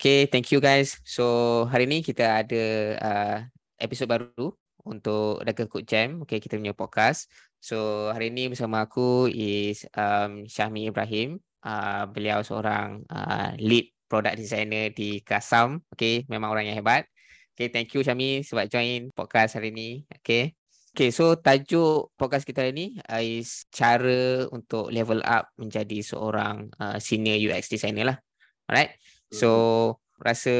[0.00, 0.96] Okay, thank you guys.
[1.04, 2.64] So hari ni kita ada
[3.04, 3.38] uh,
[3.76, 4.48] episod baru
[4.80, 6.24] untuk Daga Cook Jam.
[6.24, 7.28] Okay, kita punya podcast.
[7.60, 11.36] So hari ni bersama aku is um, Syahmi Ibrahim.
[11.60, 15.84] Uh, beliau seorang uh, lead product designer di Kasam.
[15.92, 17.04] Okay, memang orang yang hebat.
[17.52, 20.08] Okay, thank you Syahmi sebab join podcast hari ni.
[20.24, 20.56] Okay.
[20.96, 26.72] Okay, so tajuk podcast kita hari ni uh, is cara untuk level up menjadi seorang
[26.80, 28.18] uh, senior UX designer lah.
[28.64, 29.19] Alright.
[29.30, 30.20] So mm-hmm.
[30.20, 30.54] rasa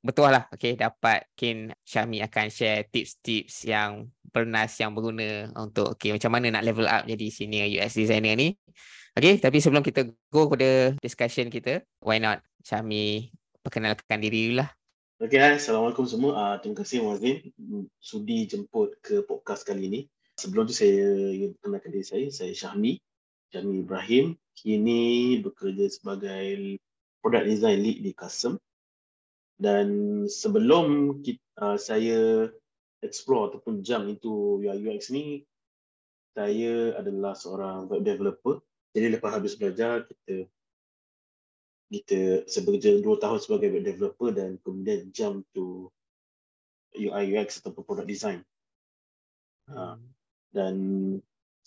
[0.00, 6.14] betul lah okay, dapat mungkin Syami akan share tips-tips yang bernas yang berguna untuk okay,
[6.14, 8.54] macam mana nak level up jadi senior UX designer ni.
[9.14, 13.30] Okay, tapi sebelum kita go kepada discussion kita, why not Syami
[13.62, 14.70] perkenalkan diri dulu lah.
[15.22, 15.54] Okay, hai.
[15.56, 16.34] Assalamualaikum semua.
[16.34, 17.38] Uh, terima kasih Mazin
[18.02, 20.00] sudi jemput ke podcast kali ini.
[20.34, 22.26] Sebelum tu saya ingin perkenalkan diri saya.
[22.34, 22.98] Saya Syahmi,
[23.54, 24.34] Syahmi Ibrahim.
[24.58, 26.76] Kini bekerja sebagai
[27.24, 28.60] product design lead di custom.
[29.56, 29.88] Dan
[30.28, 32.52] sebelum kita, uh, saya
[33.00, 35.40] explore ataupun jump into UI UX ni
[36.36, 38.60] saya adalah seorang web developer.
[38.92, 40.44] Jadi lepas habis belajar kita
[41.94, 45.88] kita sebekerja dua tahun sebagai web developer dan kemudian jump to
[46.92, 48.42] UI UX ataupun product design.
[49.70, 49.96] Uh,
[50.50, 50.74] dan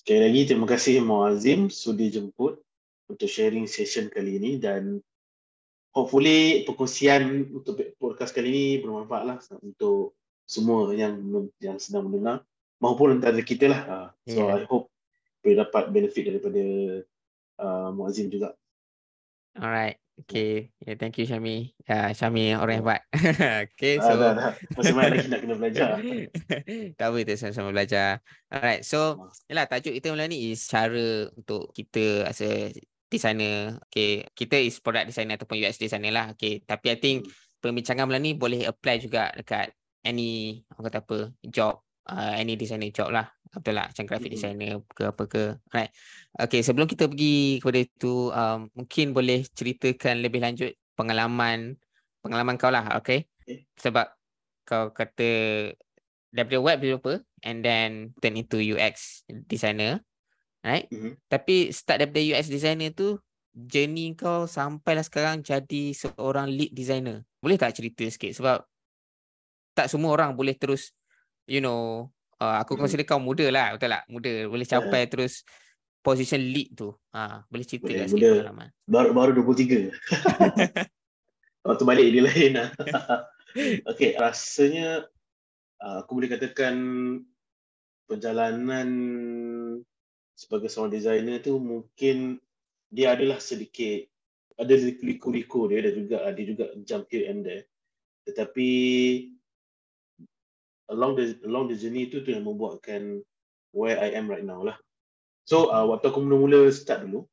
[0.03, 2.59] sekali lagi terima kasih Muazim sudi jemput
[3.07, 4.59] untuk sharing session kali ini.
[4.59, 4.99] Dan
[5.97, 10.13] hopefully perkongsian untuk podcast kali ini bermanfaat lah untuk
[10.45, 11.17] semua yang
[11.57, 12.45] yang sedang mendengar
[12.77, 13.81] maupun antara kita lah.
[13.89, 14.61] Uh, so yeah.
[14.61, 14.93] I hope
[15.41, 16.63] boleh dapat benefit daripada
[17.57, 18.53] uh, Muazzim juga.
[19.57, 19.97] Alright.
[20.25, 20.73] Okay.
[20.81, 21.77] Yeah, thank you Syami.
[21.85, 23.01] Uh, Syami orang hebat.
[23.69, 24.01] okay.
[24.01, 24.17] So.
[24.17, 24.53] Uh, dah, dah.
[24.73, 25.89] Masih banyak lagi nak kena belajar.
[26.97, 28.09] tak apa, kita sama-sama belajar.
[28.49, 28.81] Alright.
[28.81, 32.73] So, yalah, tajuk kita malam ni is cara untuk kita as a
[33.07, 33.79] designer.
[33.89, 36.25] Okay, kita is product designer ataupun UX designer lah.
[36.35, 37.31] Okay, tapi I think hmm.
[37.63, 39.71] perbincangan malam ni boleh apply juga dekat
[40.03, 43.27] any, orang kata apa, job, uh, any designer job lah.
[43.47, 44.37] Betul lah, macam graphic hmm.
[44.37, 45.43] designer ke apa ke.
[45.71, 45.91] Alright.
[46.35, 51.79] Okay, sebelum kita pergi kepada itu, um, mungkin boleh ceritakan lebih lanjut pengalaman
[52.21, 53.31] pengalaman kau lah, okay?
[53.43, 53.63] okay.
[53.79, 54.07] Sebab
[54.67, 55.29] kau kata
[56.35, 60.03] daripada web developer and then turn into UX designer
[60.67, 60.85] right?
[60.91, 61.13] Mm-hmm.
[61.31, 63.15] Tapi start daripada UX designer tu,
[63.55, 67.23] journey kau sampailah sekarang jadi seorang lead designer.
[67.39, 68.35] Boleh tak cerita sikit?
[68.35, 68.59] Sebab
[69.71, 70.91] tak semua orang boleh terus,
[71.47, 72.11] you know,
[72.43, 72.83] uh, aku mm-hmm.
[72.83, 74.03] consider kau muda lah, betul tak?
[74.11, 75.09] Muda, boleh capai yeah.
[75.09, 75.33] terus
[76.03, 76.91] position lead tu.
[77.15, 78.67] Ha, boleh cerita boleh, sikit pengalaman.
[78.83, 79.91] Baru, baru 23.
[81.63, 82.69] Waktu balik dia lain lah.
[83.91, 85.07] okay, rasanya
[85.81, 86.75] uh, aku boleh katakan
[88.07, 88.87] perjalanan
[90.37, 92.37] sebagai seorang designer tu mungkin
[92.93, 94.05] dia adalah sedikit
[94.57, 97.65] ada liku-liku dia ada juga ada juga jump here and there.
[98.29, 98.69] Tetapi
[100.93, 103.25] along the along the journey tu tu yang membuatkan
[103.73, 104.77] where I am right now lah.
[105.49, 107.25] So uh, waktu aku mula-mula start dulu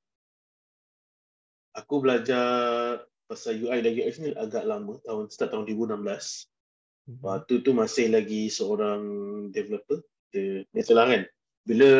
[1.75, 2.47] aku belajar
[3.27, 7.19] pasal UI dan UX ni agak lama tahun start tahun 2016 mhm.
[7.21, 9.03] waktu tu masih lagi seorang
[9.51, 10.01] developer
[10.33, 11.23] dia biasalah kan.
[11.65, 11.91] Bila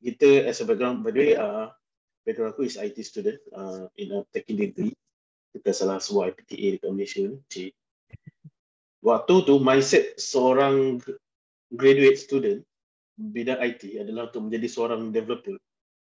[0.00, 1.68] kita as a background by the way uh,
[2.24, 4.96] background aku is IT student uh, in a tech degree
[5.50, 7.72] kita salah sebuah IPTA dekat Malaysia ni cik.
[9.02, 11.00] waktu tu mindset seorang
[11.72, 12.60] graduate student
[13.20, 15.56] bidang IT adalah untuk menjadi seorang developer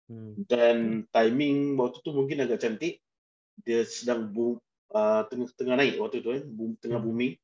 [0.08, 0.48] hmm.
[0.48, 3.04] dan timing waktu tu mungkin agak cantik
[3.68, 4.56] dia sedang boom,
[4.96, 7.08] uh, tengah, tengah naik waktu tu eh, boom, tengah hmm.
[7.08, 7.36] booming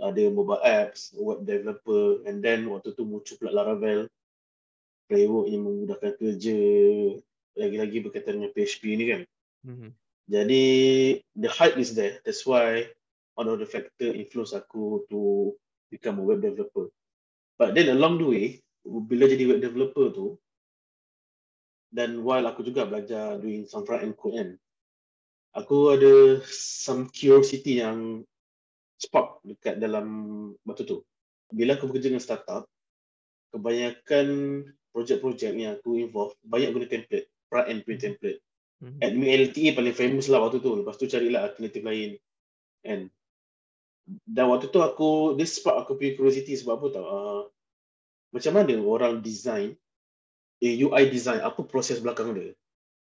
[0.00, 4.08] ada mobile apps, web developer and then waktu tu muncul pula Laravel
[5.10, 6.58] framework yang memudahkan kerja
[7.58, 9.22] lagi-lagi berkaitan dengan PHP ni kan.
[9.66, 9.90] Mm-hmm.
[10.30, 10.64] Jadi
[11.34, 12.22] the hype is there.
[12.22, 12.86] That's why
[13.34, 15.50] one of the factor influence aku to
[15.90, 16.94] become a web developer.
[17.58, 18.44] But then along the way,
[18.86, 20.38] bila jadi web developer tu,
[21.90, 24.50] dan while aku juga belajar doing some front end code kan,
[25.58, 28.22] aku ada some curiosity yang
[29.02, 30.06] spark dekat dalam
[30.62, 31.02] waktu tu.
[31.50, 32.70] Bila aku bekerja dengan startup,
[33.50, 38.38] kebanyakan projek-projek yang aku involve banyak guna template, front end punya template.
[38.80, 39.00] Mm-hmm.
[39.04, 40.72] Admin LTE paling famous lah waktu tu.
[40.72, 42.16] Lepas tu carilah alternatif lain.
[42.86, 43.12] And
[44.26, 47.04] dan waktu tu aku, this spark aku punya curiosity sebab apa tau.
[47.06, 47.42] Uh,
[48.34, 49.76] macam mana orang design,
[50.58, 52.56] eh, UI design, apa proses belakang dia?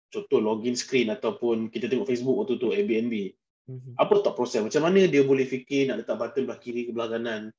[0.09, 3.15] Contoh login screen ataupun kita tengok Facebook waktu tu, Airbnb.
[3.69, 3.95] Mm-hmm.
[4.01, 4.65] Apa tak proses?
[4.65, 7.53] Macam mana dia boleh fikir nak letak button belah kiri ke belah kanan?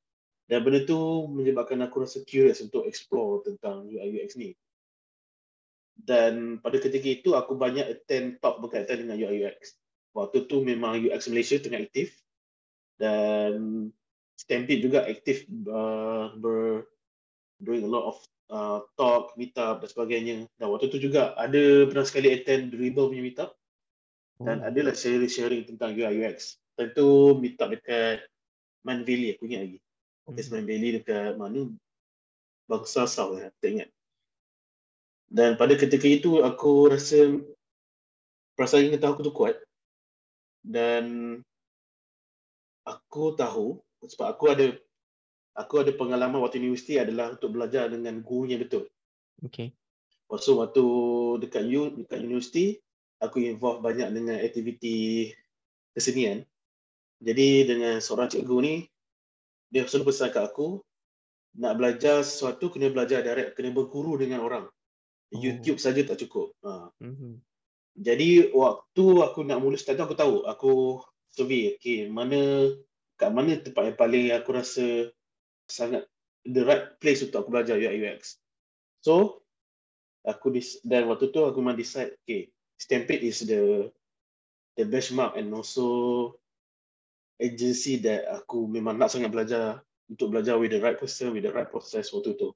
[0.50, 4.58] Dan benda tu menyebabkan aku rasa curious untuk explore tentang UI UX ni.
[5.94, 9.78] Dan pada ketika itu aku banyak attend talk berkaitan dengan UI UX.
[10.10, 12.18] waktu tu memang UX Malaysia tengah aktif
[12.98, 13.88] dan
[14.40, 16.90] Stampede juga aktif uh, ber
[17.62, 18.18] doing a lot of
[18.50, 20.36] uh, talk, meetup dan sebagainya.
[20.58, 23.54] Dan waktu tu juga ada pernah sekali attend Dribble punya meetup
[24.40, 24.68] dan Oh.
[24.72, 26.56] adalah sharing-sharing tentang UI UX.
[26.80, 28.24] Tentu meetup dekat
[28.88, 29.80] Man Valley aku ingat lagi.
[30.30, 30.50] Mhm.
[30.54, 31.70] Man Valley dekat mana?
[32.70, 33.90] Bangsa South ya, tak ingat.
[35.30, 37.38] Dan pada ketika itu aku rasa
[38.58, 39.56] perasaan ingin tahu aku tu kuat
[40.66, 41.38] dan
[42.84, 44.66] aku tahu sebab aku ada
[45.54, 48.90] aku ada pengalaman waktu universiti adalah untuk belajar dengan guru yang betul.
[49.46, 49.74] Okay.
[50.26, 50.86] Lepas tu waktu
[51.46, 52.82] dekat U, dekat universiti
[53.22, 55.30] aku involve banyak dengan aktiviti
[55.94, 56.42] kesenian.
[57.22, 58.76] Jadi dengan seorang cikgu ni
[59.70, 60.82] dia selalu pesan kat aku
[61.58, 64.66] nak belajar sesuatu kena belajar direct, kena berguru dengan orang.
[64.70, 65.38] Oh.
[65.38, 66.54] YouTube saja tak cukup.
[66.66, 66.90] Ha.
[67.02, 67.42] Mhm.
[68.00, 71.04] Jadi waktu aku nak mula start aku tahu aku
[71.36, 72.72] survey okay, mana
[73.20, 75.12] kat mana tempat yang paling aku rasa
[75.68, 76.08] sangat
[76.48, 78.40] the right place untuk aku belajar UI UX.
[79.04, 79.44] So
[80.24, 82.48] aku dis, dan waktu tu aku memang decide okay
[82.80, 83.92] Stampede is the
[84.80, 86.39] the benchmark and also
[87.40, 89.80] agency that aku memang nak sangat belajar
[90.12, 92.52] untuk belajar with the right person with the right process waktu tu.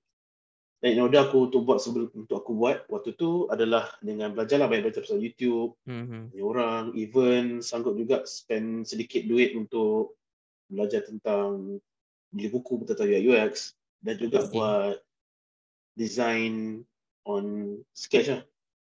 [0.83, 4.68] Dan in order aku untuk buat sebelum untuk aku buat waktu tu adalah dengan belajarlah
[4.68, 6.35] banyak belajar pasal YouTube, Mhm.
[6.35, 10.19] Banyak orang even sanggup juga spend sedikit duit untuk
[10.68, 11.80] belajar tentang
[12.33, 14.51] beli buku tentang UI UX dan juga Okay.
[14.57, 14.95] buat
[15.94, 16.83] design
[17.24, 18.44] on sketch lah.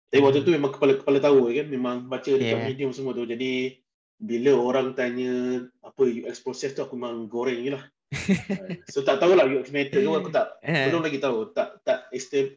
[0.08, 2.64] Tapi waktu tu memang kepala kepala tahu kan memang baca dekat Yeah.
[2.70, 3.26] medium semua tu.
[3.26, 3.82] Jadi
[4.24, 7.84] bila orang tanya apa UX proses tu aku memang goreng je lah.
[8.92, 10.88] so tak tahulah UX method tu aku tak Eh.
[10.88, 12.56] belum lagi tahu tak tak extend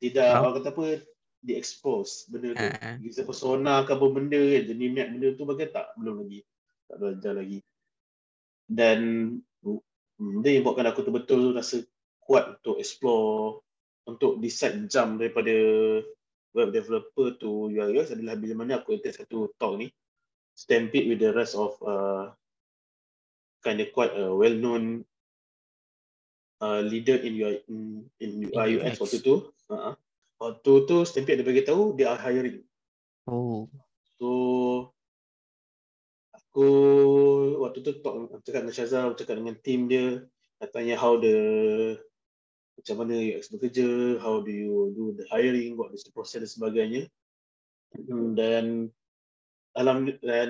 [0.00, 0.40] tidak Faham.
[0.48, 0.84] orang kata apa
[1.44, 2.96] di expose benda tu Ah, ah.
[3.04, 6.40] user persona ke apa benda kan jenis map benda tu bagai tak belum lagi
[6.88, 7.58] tak belajar lagi
[8.64, 8.98] dan
[10.40, 11.82] dia yang buatkan aku tu betul rasa
[12.22, 13.60] kuat untuk explore
[14.06, 15.52] untuk decide jump daripada
[16.54, 19.90] web developer to UI UX adalah bila mana aku attend satu talk ni
[20.54, 22.30] Stampede with the rest of uh,
[23.66, 25.02] kind of quite a well known
[26.62, 29.02] uh, leader in UI in, in UI UX UX.
[29.02, 29.34] waktu tu
[29.70, 29.94] uh-huh.
[30.38, 32.62] waktu tu Stampede ada bagi tahu they are hiring
[33.24, 33.72] Oh.
[34.20, 34.28] So
[36.36, 36.66] aku
[37.64, 40.20] waktu tu talk cakap dengan Syazal, cakap dengan tim dia,
[40.60, 41.36] nak tanya how the
[42.76, 46.50] macam mana UX bekerja, how do you do the hiring, what is the process dan
[46.52, 47.02] sebagainya.
[47.96, 48.92] Hmm, Dan
[49.74, 50.48] alhamdulillah dan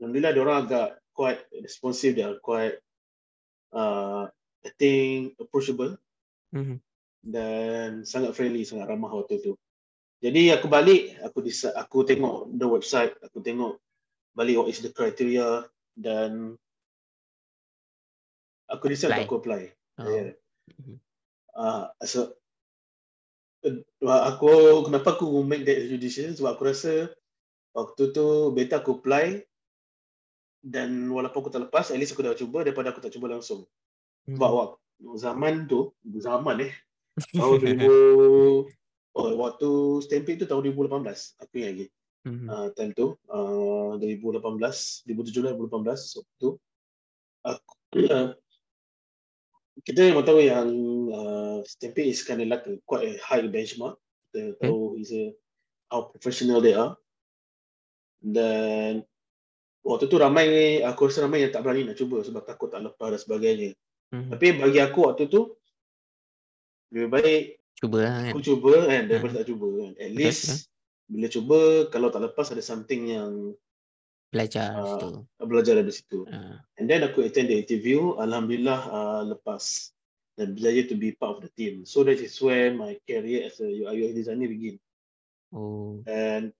[0.00, 2.76] alhamdulillah dia orang agak quite responsive, are quite
[3.72, 4.28] uh,
[4.64, 5.96] I think approachable
[6.52, 6.78] Mhm.
[7.26, 9.52] dan sangat friendly, sangat ramah waktu tu.
[10.22, 13.76] Jadi aku balik, aku decide, aku tengok the website, aku tengok
[14.32, 16.56] balik what is the criteria dan
[18.68, 19.24] aku decide Apply.
[19.28, 19.62] aku apply.
[20.00, 20.08] Oh.
[20.08, 20.32] Yeah.
[21.56, 22.36] Uh, so,
[23.64, 27.12] uh, aku kenapa aku make that decision sebab aku rasa
[27.76, 29.44] waktu tu better aku apply
[30.64, 33.68] dan walaupun aku tak lepas, at least aku dah cuba daripada aku tak cuba langsung.
[34.26, 34.58] Sebab Mhm.
[34.58, 36.74] waktu zaman tu, zaman eh,
[37.38, 38.66] tahun 2000,
[39.14, 39.68] oh, waktu
[40.02, 41.86] Stampede tu tahun 2018, aku ingat lagi.
[42.26, 42.46] Mhm.
[42.50, 46.50] uh, time tu uh, 2018 2017 2018 waktu tu
[47.46, 47.74] aku
[48.10, 48.34] uh,
[49.86, 50.66] kita memang tahu yang
[51.14, 53.94] uh, Stampede is kind of like a, quite a high benchmark
[54.34, 55.30] kita tahu is a
[55.86, 56.98] how professional they are
[58.18, 59.04] dan
[59.80, 60.46] waktu tu ramai
[60.80, 63.70] aku rasa ramai yang tak berani nak cuba sebab takut tak lepas dan sebagainya
[64.06, 64.30] Mhm.
[64.30, 65.50] tapi bagi aku waktu tu
[66.90, 67.44] lebih baik
[67.76, 68.32] Cuba lah kan.
[68.32, 70.70] aku cuba kan daripada tak cuba kan at Betul, least
[71.06, 73.32] bila cuba kalau tak lepas ada something yang
[74.26, 74.86] Belajar Ah.
[74.90, 75.08] situ.
[75.38, 76.58] belajar dari situ Ah.
[76.78, 79.90] And then aku attend the interview, Alhamdulillah uh, lepas
[80.34, 81.82] dan belajar to be part of the team.
[81.82, 84.76] So that is where my career as a UI designer begin.
[85.50, 86.00] Oh.
[86.04, 86.55] And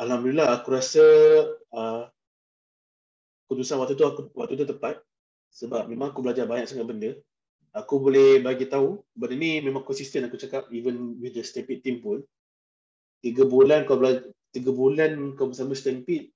[0.00, 1.04] Alhamdulillah aku rasa
[1.76, 2.08] uh,
[3.44, 5.04] keputusan waktu tu aku waktu tu tepat
[5.52, 7.10] sebab memang aku belajar banyak sangat benda.
[7.76, 12.00] Aku boleh bagi tahu benda ni memang konsisten aku cakap even with the Stampede team
[12.00, 12.24] pun.
[13.20, 16.32] Tiga bulan kau belajar, tiga bulan kau bersama Stampede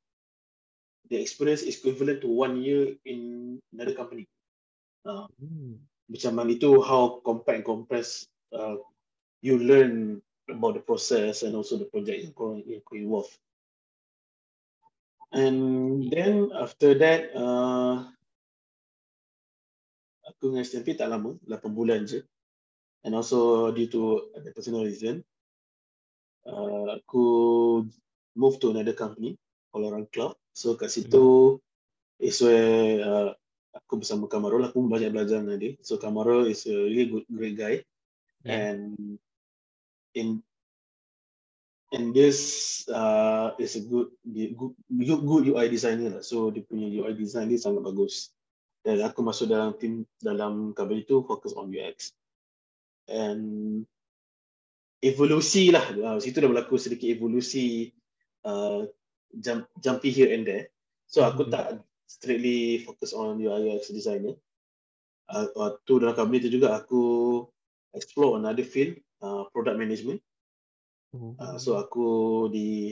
[1.08, 4.28] the experience is equivalent to one year in another company.
[5.04, 5.76] Uh, Hmm.
[6.08, 8.24] macam mana itu how compact and compress
[8.56, 8.80] uh,
[9.44, 13.28] you learn about the process and also the project yang kau yang kau involve.
[15.34, 15.58] And
[16.14, 18.06] then after that, uh,
[20.30, 22.22] aku dengan Stampede tak lama, 8 bulan je.
[23.02, 25.26] And also due to the personal reason,
[26.46, 27.26] uh, aku
[28.38, 29.34] move to another company
[29.74, 30.38] around cloud.
[30.54, 32.22] So kat situ mm.
[32.22, 33.30] is where uh,
[33.74, 35.74] aku bersama Kamarul aku banyak belajar dengan dia.
[35.82, 37.82] So Kamarul is a really good great guy.
[38.46, 38.70] Yeah.
[38.70, 39.18] And
[40.14, 40.46] in
[41.94, 46.22] and this uh, is a good good good UI designer lah.
[46.26, 48.34] So dia punya UI design dia sangat bagus.
[48.84, 52.12] Dan aku masuk dalam tim dalam company itu fokus on UX.
[53.06, 53.86] And
[55.00, 55.86] evolusi lah.
[55.94, 57.94] Uh, situ dah berlaku sedikit evolusi
[58.42, 58.84] uh,
[59.38, 60.74] jump, jumpy here and there.
[61.06, 61.54] So aku mm-hmm.
[61.54, 61.66] tak
[62.10, 64.34] strictly fokus on UI UX designer.
[65.30, 67.44] Uh, waktu dalam company itu juga aku
[67.96, 70.20] explore another field, uh, product management.
[71.14, 72.90] Uh, so aku di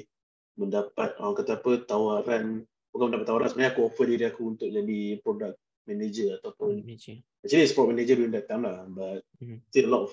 [0.55, 2.63] mendapat orang kata apa tawaran
[2.95, 7.19] bukan mendapat tawaran sebenarnya aku offer diri aku untuk jadi product manager ataupun manager.
[7.43, 9.59] actually product manager during that time lah but mm-hmm.
[9.73, 10.11] still a lot of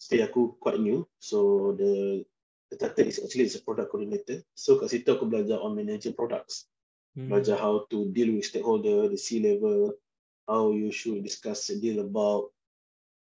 [0.00, 2.24] still aku quite new so the
[2.72, 6.16] the title is actually is a product coordinator so kat situ aku belajar on managing
[6.16, 6.66] products
[7.14, 7.30] mm-hmm.
[7.30, 9.94] belajar how to deal with stakeholder the C level
[10.48, 12.50] how you should discuss a deal about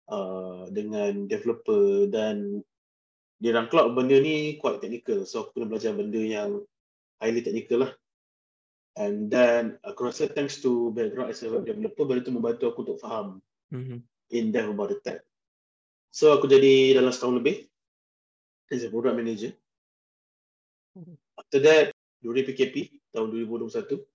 [0.08, 2.64] uh, dengan developer dan
[3.41, 5.25] di dalam cloud benda ni quite technical.
[5.25, 6.62] So aku kena belajar benda yang
[7.17, 7.91] highly technical lah.
[8.93, 12.86] And then aku rasa thanks to background as a web developer benda tu membantu aku
[12.86, 13.41] untuk faham
[13.74, 13.98] mm-hmm.
[14.29, 15.25] in depth about the tech.
[16.13, 17.65] So aku jadi dalam setahun lebih
[18.69, 19.51] as a product manager.
[21.39, 24.05] After that during PKP tahun 2021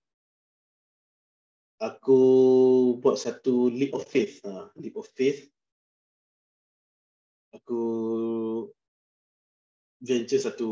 [1.77, 2.21] aku
[3.01, 4.41] buat satu leap of faith.
[4.45, 5.45] Ha, leap of faith.
[7.53, 7.81] Aku
[10.07, 10.69] venture satu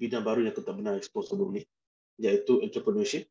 [0.00, 1.62] bidang baru yang aku tak pernah expose sebelum ni
[2.16, 3.28] iaitu entrepreneurship.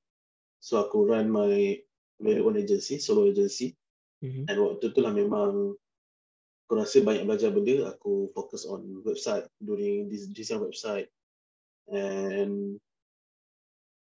[0.62, 1.82] So aku run my
[2.22, 3.74] very own agency solo agency.
[4.22, 4.54] Mm-hmm.
[4.54, 5.74] and waktu tu lah memang
[6.70, 7.90] aku rasa banyak belajar benda.
[7.98, 11.10] Aku fokus on website during this design website.
[11.90, 12.78] And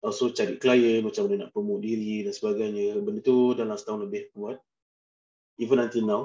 [0.06, 3.02] also cari klien macam mana nak promote diri dan sebagainya.
[3.02, 4.62] Benda tu dalam setahun lebih buat.
[5.58, 6.22] Even until now.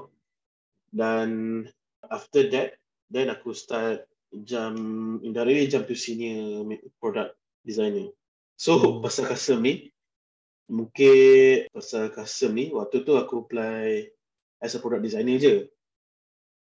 [0.94, 1.66] Dan
[2.06, 2.78] after that
[3.10, 4.74] then aku start jam
[5.22, 6.64] indirectly jam tu senior
[7.04, 7.36] product
[7.68, 8.10] designer.
[8.56, 9.04] So hmm.
[9.04, 9.92] pasal custom ni
[10.72, 14.08] mungkin pasal custom ni waktu tu aku apply
[14.64, 15.68] as a product designer je.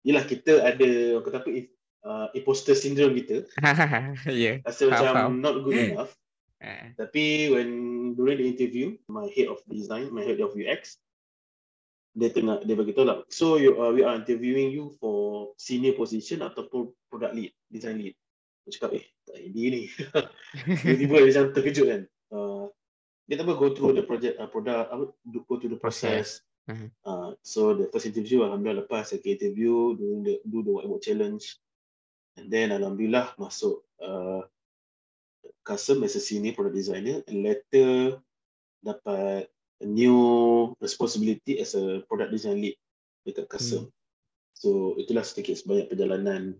[0.08, 1.50] Yalah kita ada orang kata apa
[2.08, 3.46] uh, imposter syndrome kita.
[4.32, 4.64] yeah.
[4.64, 5.34] Rasa macam faham.
[5.44, 6.12] not good enough.
[6.60, 6.92] Uh.
[6.96, 7.70] Tapi when
[8.16, 11.00] during the interview, my head of design, my head of UX,
[12.14, 13.22] dia tengah dia bagi tahu lah.
[13.30, 18.16] So you, uh, we are interviewing you for senior position ataupun product lead, design lead.
[18.66, 19.82] Aku cakap eh tak ini ni.
[20.84, 22.02] Tiba-tiba dia macam terkejut kan.
[22.34, 22.66] Uh,
[23.30, 25.06] dia tak go through the project uh, product uh,
[25.46, 26.42] go through the process.
[26.70, 26.90] Uh-huh.
[27.02, 31.58] Uh, so the first interview alhamdulillah lepas second interview do the do the whiteboard challenge
[32.38, 34.46] and then alhamdulillah masuk uh,
[35.66, 38.22] custom as a senior product designer and later
[38.86, 39.50] dapat
[39.80, 40.18] a new
[40.84, 42.76] responsibility as a product design lead
[43.24, 43.88] dekat custom.
[43.88, 43.96] Hmm.
[44.60, 44.70] So
[45.00, 46.60] itulah sedikit sebanyak perjalanan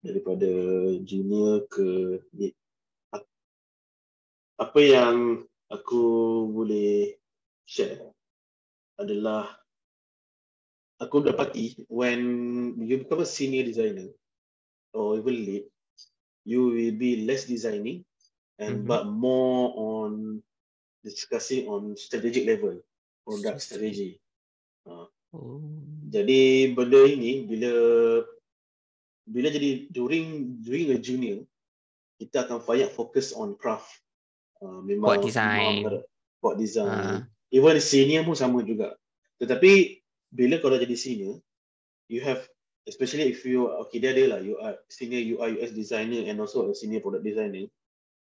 [0.00, 0.48] daripada
[1.04, 2.54] junior ke lead.
[4.56, 6.04] Apa yang aku
[6.48, 7.18] boleh
[7.66, 8.00] share
[8.96, 9.50] adalah
[11.02, 12.20] aku dapati when
[12.80, 14.08] you become a senior designer
[14.94, 15.64] or even lead,
[16.46, 18.06] you will be less designing
[18.62, 18.88] and mm-hmm.
[18.88, 20.38] but more on
[21.04, 22.80] discussing on strategic level
[23.28, 24.16] product strategy.
[24.88, 25.04] Uh,
[25.36, 25.60] oh.
[26.08, 27.72] Jadi benda ini bila
[29.24, 31.44] bila jadi during during a junior
[32.16, 33.88] kita akan banyak fokus on craft.
[34.64, 35.84] Uh, memang buat design.
[36.40, 36.88] Buat design.
[36.88, 37.18] Uh.
[37.52, 38.96] Even senior pun sama juga.
[39.36, 40.00] Tetapi
[40.32, 41.38] bila kau dah jadi senior,
[42.08, 42.42] you have
[42.84, 46.68] especially if you okay dia ada lah you are senior UI UX designer and also
[46.68, 47.66] a senior product designer.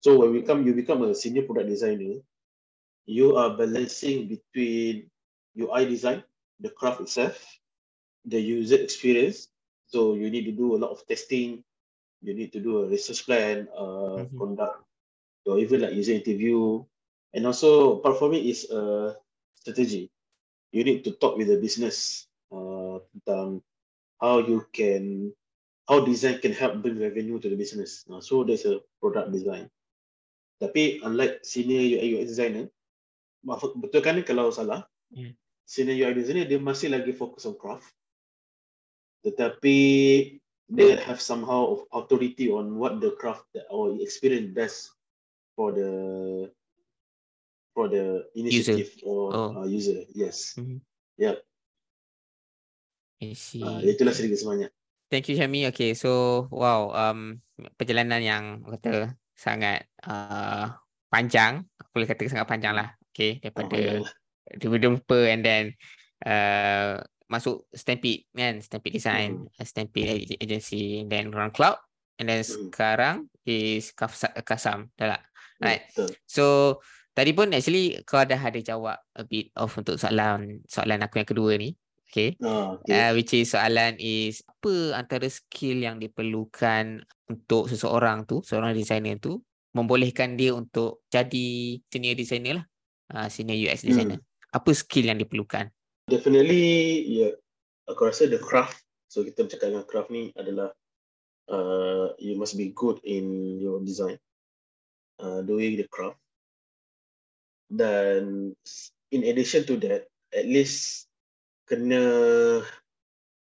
[0.03, 2.23] So when we come you become a senior product designer,
[3.07, 5.11] you are balancing between
[5.59, 6.23] UI design,
[6.61, 7.39] the craft itself,
[8.25, 9.49] the user experience.
[9.87, 11.65] So you need to do a lot of testing.
[12.23, 14.39] You need to do a research plan, uh, mm-hmm.
[14.39, 14.85] conduct,
[15.45, 16.85] or even like user interview.
[17.35, 19.17] And also, performing is a
[19.57, 20.11] strategy.
[20.71, 23.01] You need to talk with the business uh,
[24.23, 25.33] how you can,
[25.89, 28.05] how design can help bring revenue to the business.
[28.07, 29.67] Uh, so there's a product design.
[30.63, 32.71] Tapi unlike senior UI UX designer,
[33.79, 35.35] betul kan kalau salah yeah.
[35.67, 37.91] senior UI designer dia masih lagi fokus on craft
[39.23, 39.79] tetapi
[40.73, 44.95] they have somehow of authority on what the craft that or experience best
[45.55, 45.93] for the
[47.77, 49.07] for the initiative user.
[49.07, 49.51] or oh.
[49.63, 50.79] uh, user yes mm-hmm.
[51.19, 51.43] yep
[53.23, 53.63] I see.
[53.63, 54.71] Uh, itulah sedikit sebanyak.
[55.07, 55.71] Thank you Syami.
[55.71, 57.39] Okay, so wow, um
[57.79, 60.75] perjalanan yang kata sangat uh,
[61.07, 62.91] panjang, aku boleh kata sangat panjang lah.
[63.13, 64.13] Okay, daripada lah.
[64.57, 65.65] developer and then
[66.25, 66.97] uh,
[67.29, 69.61] masuk Stampede kan, Stampede Design, Hmm.
[69.61, 71.77] uh, Stampede ag- Agency, then Run Cloud,
[72.17, 72.73] and then Hmm.
[72.73, 75.23] sekarang is Kafsa- Kasam, dah tak?
[75.63, 75.83] Right.
[75.93, 76.09] Betul.
[76.25, 76.45] So
[77.13, 81.29] tadi pun actually kau dah ada jawab a bit of untuk soalan soalan aku yang
[81.29, 81.77] kedua ni.
[82.13, 82.37] Okay.
[82.45, 82.93] Ah, okay.
[82.93, 89.17] Uh, which is soalan is apa antara skill yang diperlukan untuk seseorang tu, seorang designer
[89.17, 89.41] tu
[89.73, 92.67] membolehkan dia untuk jadi senior designer lah.
[93.13, 94.17] Uh, senior UX designer.
[94.57, 95.69] Apa skill yang diperlukan?
[96.09, 97.29] Definitely, ya.
[97.93, 98.81] Aku rasa the craft.
[99.13, 100.73] So kita bercakap dengan craft ni adalah
[101.53, 104.17] uh, you must be good in your design,
[105.21, 106.17] uh, doing the craft.
[107.69, 108.53] Dan
[109.13, 111.09] in addition to that, at least
[111.69, 112.01] kena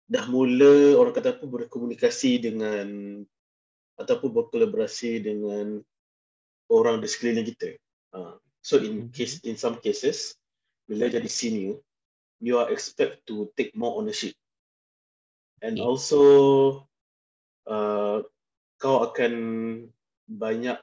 [0.07, 3.19] dah mula orang kata apa berkomunikasi dengan
[3.97, 5.81] ataupun berkolaborasi dengan
[6.69, 7.81] orang di sekeliling kita.
[8.13, 10.35] Uh, so in case in some cases,
[10.91, 11.79] bila jadi senior,
[12.43, 14.35] you are expect to take more ownership.
[15.63, 15.87] And Okay.
[15.87, 16.21] also
[17.63, 18.27] uh,
[18.75, 19.33] kau akan
[20.27, 20.75] banyak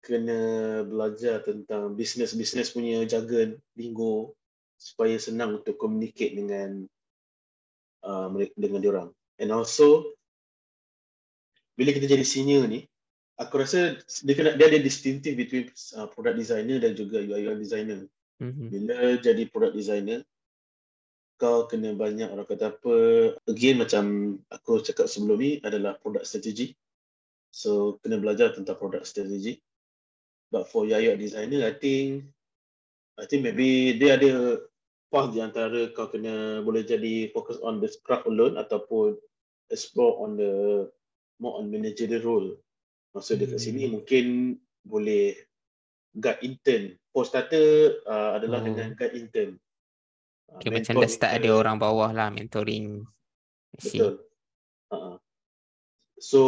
[0.00, 0.40] kena
[0.88, 4.32] belajar tentang bisnes-bisnes punya jargon, lingo
[4.80, 6.88] supaya senang untuk communicate dengan
[8.00, 9.08] uh, dengan diorang.
[9.36, 10.16] And also
[11.76, 12.89] bila kita jadi senior ni,
[13.40, 17.56] aku rasa dia kena dia ada distinctive between uh, product designer dan juga UI UX
[17.56, 18.00] designer.
[18.40, 18.66] Mhm.
[18.68, 20.20] Bila jadi product designer,
[21.40, 22.94] kau kena banyak orang kata apa,
[23.48, 26.76] again macam aku cakap sebelum ni adalah product strategy.
[27.48, 29.64] So kena belajar tentang product strategy.
[30.52, 32.28] But for UI UX designer, I think
[33.16, 34.60] I think maybe dia ada
[35.08, 39.16] path di antara kau kena boleh jadi fokus on the craft alone ataupun
[39.72, 40.52] explore on the
[41.40, 42.48] more on managerial role.
[43.10, 43.66] Maksud dekat Hmm.
[43.66, 44.26] sini mungkin
[44.86, 45.34] boleh
[46.14, 46.84] guide intern.
[47.10, 48.66] Post starter uh, adalah Oh.
[48.70, 49.50] dengan guide intern.
[50.50, 53.02] Uh, Okay, macam dah start ada orang bawah lah mentoring.
[53.74, 54.22] Betul.
[54.90, 55.16] Uh-huh.
[56.20, 56.40] So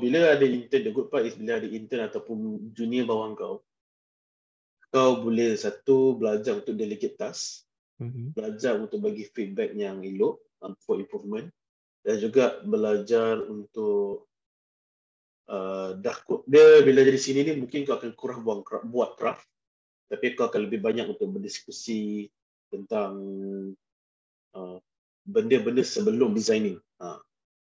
[0.00, 3.54] bila ada intern, the good part is bila ada intern ataupun junior bawah kau,
[4.92, 7.64] kau boleh satu belajar untuk delegate task,
[8.00, 8.34] Mhm.
[8.36, 11.48] belajar untuk bagi feedback yang elok um, for improvement
[12.02, 14.26] dan juga belajar untuk
[15.50, 19.46] uh, dah dia bila jadi sini ni mungkin kau akan kurang buang buat craft.
[20.12, 22.28] Tapi kau akan lebih banyak untuk berdiskusi
[22.68, 23.14] tentang
[24.52, 24.78] uh,
[25.24, 26.76] benda-benda sebelum designing.
[27.00, 27.18] Uh,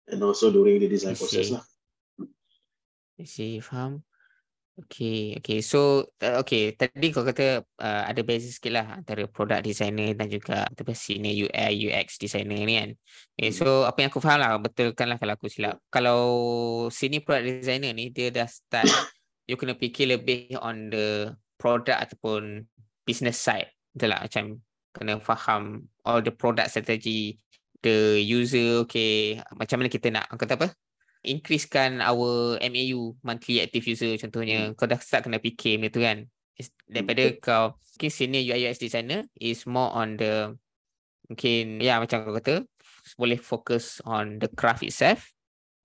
[0.09, 1.55] and also during the design I process see.
[1.55, 1.65] lah.
[3.21, 4.03] I see, faham.
[4.73, 5.61] Okay, okay.
[5.61, 6.73] So, uh, okay.
[6.73, 11.45] Tadi kau kata uh, ada basic skill lah antara product designer dan juga apa senior
[11.45, 12.91] UI, UX designer ni kan.
[13.37, 13.59] Okay, Hmm.
[13.61, 15.77] so apa yang aku faham lah, betulkan lah kalau aku silap.
[15.93, 16.21] Kalau
[16.89, 18.89] senior product designer ni, dia dah start,
[19.49, 22.65] you kena fikir lebih on the product ataupun
[23.05, 23.69] business side.
[23.93, 24.57] Betul lah, macam
[24.97, 27.37] kena faham all the product strategy,
[27.85, 30.73] the user, okay, macam mana kita nak, kata apa?
[31.23, 34.75] Increasekan our MAU monthly active user contohnya.
[34.75, 36.19] Kau dah start kena fikir benda tu kan.
[36.87, 37.65] Daripada kau
[37.97, 40.55] mungkin senior UI UX designer is more on the
[41.31, 42.67] mungkin ya macam kau kata
[43.17, 45.33] boleh focus on the craft itself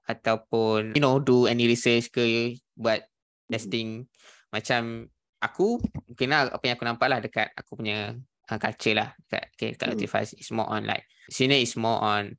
[0.10, 3.06] ataupun you know do any research ke buat
[3.47, 4.10] testing.
[4.50, 5.78] Macam aku
[6.10, 8.17] mungkin lah apa yang aku nampak lah dekat aku punya
[8.50, 9.13] uh, culture lah.
[9.30, 9.93] Dekat okay, dekat Hmm.
[9.97, 12.34] Notify is more on like senior is more on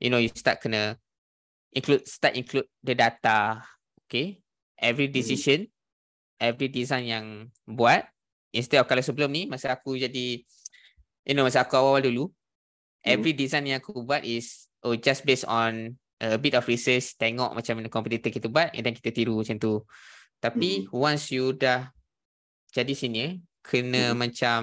[0.00, 0.96] you know you start kena
[1.72, 3.60] include start include the data
[4.06, 4.40] okay
[4.78, 5.16] every Hmm.
[5.16, 5.68] decision
[6.38, 7.26] every design yang
[7.66, 8.06] buat
[8.54, 10.40] instead of kalau sebelum ni masa aku jadi
[11.26, 12.30] you know masa aku awal dulu
[13.04, 13.14] Hmm.
[13.14, 17.54] every design yang aku buat is oh just based on a bit of research tengok
[17.54, 19.82] macam mana competitor kita buat and then kita tiru macam tu
[20.42, 21.90] tapi once you dah
[22.74, 24.18] jadi senior kena Hmm.
[24.18, 24.60] macam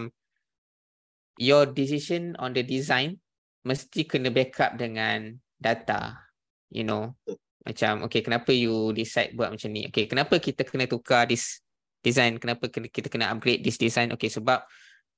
[1.36, 3.20] your decision on the design
[3.68, 6.25] mesti kena backup dengan data
[6.72, 7.14] you know
[7.66, 9.90] macam okay kenapa you decide buat macam ni?
[9.90, 11.66] Okay kenapa kita kena tukar this
[12.06, 12.38] design?
[12.38, 14.14] Kenapa kena, kita kena upgrade this design?
[14.14, 14.62] Okay sebab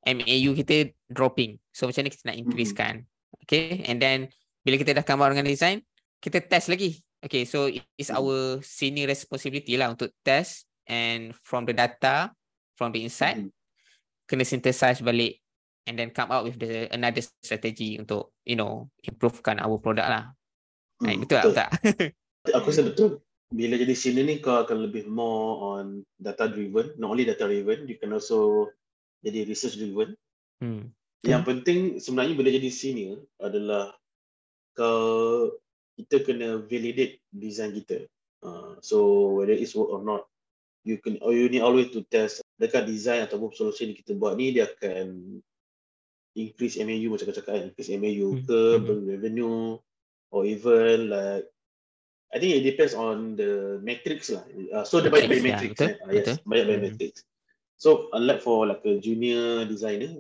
[0.08, 1.60] MAU kita dropping.
[1.76, 3.04] So macam ni kita nak increasekan
[3.44, 4.32] okay and then
[4.64, 5.84] bila kita dah come out dengan design
[6.24, 6.96] kita test lagi.
[7.20, 8.18] Okay so it is Mhm.
[8.22, 12.32] our senior responsibility lah untuk test and from the data
[12.80, 13.52] from the insight Mhm.
[14.24, 15.44] kena synthesize balik
[15.84, 20.37] and then come out with the another strategy untuk you know improvekan our product lah
[20.98, 21.70] Right, Hmm, betul, tak?
[21.82, 22.56] betul?
[22.58, 23.10] Aku rasa betul.
[23.48, 25.86] Bila jadi senior ni kau akan lebih more on
[26.20, 28.68] data driven, not only data driven, you can also
[29.24, 30.18] jadi research driven.
[30.60, 30.92] Hmm.
[31.24, 33.96] Yang penting sebenarnya bila jadi senior adalah
[34.76, 35.54] kau
[35.98, 38.06] kita kena validate design kita.
[38.44, 40.24] Uh, so whether it's work or not.
[40.88, 44.40] you can or you need always to test dekat design ataupun solution yang kita buat
[44.40, 45.36] ni dia akan
[46.32, 49.04] increase MAU macam cakap kan increase MAU Hmm, ke hmm.
[49.04, 49.76] revenue
[50.32, 51.46] or even like
[52.34, 54.44] I think it depends on the metrics lah.
[54.76, 55.96] Uh, so dia banyak Metrics, ya, betul, eh.
[56.04, 56.36] Ah, yes, betul.
[56.44, 56.88] banyak banyak Hmm.
[56.92, 57.20] metrics.
[57.80, 60.20] So unlike for like a junior designer,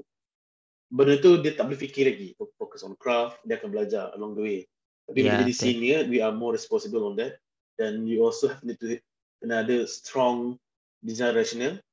[0.87, 2.31] benda tu dia tak boleh fikir lagi.
[2.55, 4.59] Focus on craft, dia akan belajar along the way.
[5.07, 7.39] Tapi bila jadi senior, we are more responsible on that.
[7.75, 8.99] Then you also have need to
[9.43, 10.55] ada strong
[11.03, 11.83] design rationale.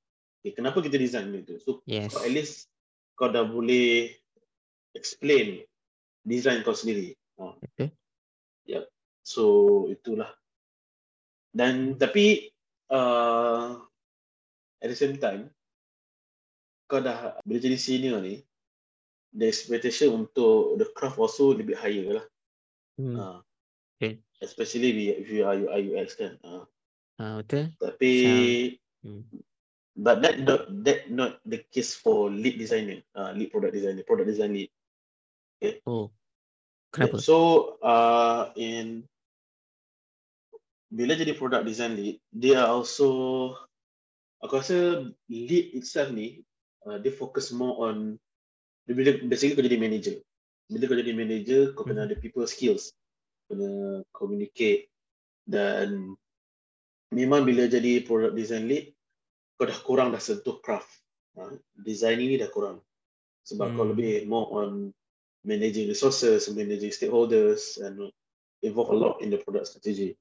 [0.41, 1.59] Okay, kenapa kita design benda tu?
[1.59, 2.15] So Yes.
[2.15, 2.71] at least
[3.19, 4.15] kau dah boleh
[4.95, 5.67] explain
[6.23, 7.19] design kau sendiri.
[7.43, 7.59] Ha.
[8.65, 8.85] Betul.
[9.25, 9.45] So
[9.89, 10.31] itulah.
[11.55, 12.51] Dan tapi
[12.91, 13.79] uh,
[14.83, 15.49] at the same time
[16.85, 18.45] kau dah bila jadi senior ni
[19.33, 22.27] the expectation untuk the craft also lebih higher lah.
[23.01, 23.17] Hmm.
[23.17, 23.39] Uh,
[23.95, 24.19] Okay.
[24.43, 26.35] Especially if you are UI UX kan.
[26.43, 26.67] Uh,
[27.15, 27.71] Ah, betul.
[27.79, 28.13] tapi
[29.07, 29.23] Hmm.
[29.95, 34.35] but that not that not the case for lead designer, uh, lead product designer, product
[34.35, 34.71] design lead.
[35.87, 36.11] Oh.
[36.95, 37.19] Kenapa?
[37.19, 39.03] So uh, in
[40.95, 43.51] bila jadi product design lead, dia also
[44.39, 46.47] aku rasa lead itself ni
[46.87, 48.15] uh, dia focus more on
[48.87, 50.17] bila basically kau jadi manager.
[50.71, 52.15] Bila kau jadi manager, kau kena Mhm.
[52.15, 52.95] ada people skills,
[53.51, 54.87] kena communicate
[55.51, 56.15] dan
[57.11, 58.95] memang bila jadi product design lead,
[59.59, 60.89] kau dah kurang dah sentuh craft.
[61.35, 62.79] Uh, designing ni dah kurang.
[63.43, 63.93] Sebab kau Hmm.
[63.99, 64.95] lebih more on
[65.45, 68.11] managing resources, managing stakeholders and
[68.65, 70.17] involve a lot in the product strategy.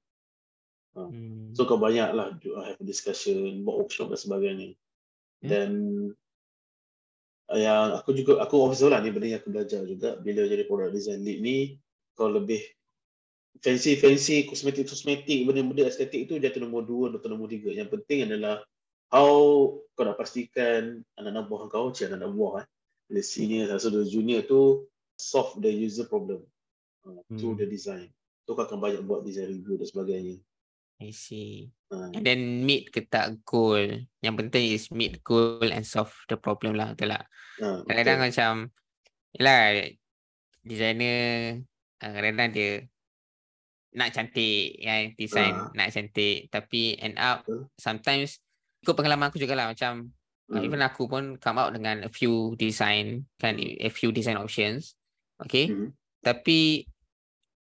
[0.93, 1.55] Hmm.
[1.57, 4.69] So kau banyak lah do- have a discussion, buat workshop dan sebagainya.
[5.41, 5.49] Hmm.
[5.49, 5.69] Dan
[7.49, 10.67] uh, yang aku juga aku observe lah ni benda yang aku belajar juga bila jadi
[10.69, 11.57] product design lead ni
[12.13, 12.62] kau lebih
[13.63, 17.73] fancy fancy kosmetik kosmetik benda-benda estetik itu jatuh nombor dua atau nombor tiga.
[17.73, 18.62] Yang penting adalah
[19.09, 22.67] how kau nak pastikan anak-anak buah kau, cik anak-anak buah eh,
[23.09, 24.86] the senior so the junior tu
[25.23, 26.43] solve the user problem
[27.07, 27.62] uh, through Hmm.
[27.63, 28.12] the design.
[28.43, 30.36] Tu kau akan banyak buat design review dan sebagainya.
[30.99, 31.71] I see.
[31.88, 34.03] Uh, And then meet ke tak goal.
[34.19, 36.91] Yang penting is meet goal and solve the problem lah.
[36.91, 37.23] Betul tak?
[37.63, 38.27] uh, Kadang-kadang betul.
[38.29, 38.51] macam
[39.33, 39.62] Yelah
[40.62, 41.21] Designer
[41.99, 42.71] uh, Kadang-kadang dia
[43.93, 45.69] Nak cantik kan Design Ah.
[45.73, 47.67] Nak cantik Tapi end up Betul.
[47.75, 48.39] Sometimes
[48.79, 50.13] Ikut pengalaman aku jugalah Macam
[50.53, 50.62] uh.
[50.62, 54.93] Even aku pun Come out dengan a few design Kan A few design options
[55.39, 55.89] Okay Mhm.
[56.23, 56.87] Tapi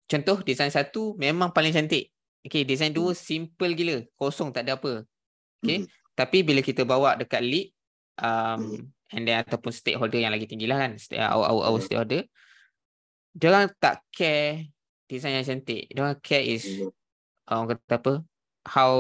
[0.05, 2.11] Contoh design satu Memang paling cantik
[2.45, 3.19] Okay design dua Hmm.
[3.19, 5.05] Simple gila Kosong tak ada apa
[5.65, 5.81] Okay.
[5.81, 5.89] Mhm.
[6.15, 7.73] Tapi bila kita bawa dekat lead
[8.21, 8.83] um, Mhm.
[9.17, 11.87] and then ataupun stakeholder yang lagi tinggi lah kan, our, our, our Hmm.
[11.89, 12.23] stakeholder,
[13.35, 14.71] dia tak care
[15.11, 15.91] design yang cantik.
[15.91, 16.91] Dia care is Mhm.
[17.51, 18.15] uh, orang kata apa,
[18.69, 18.93] how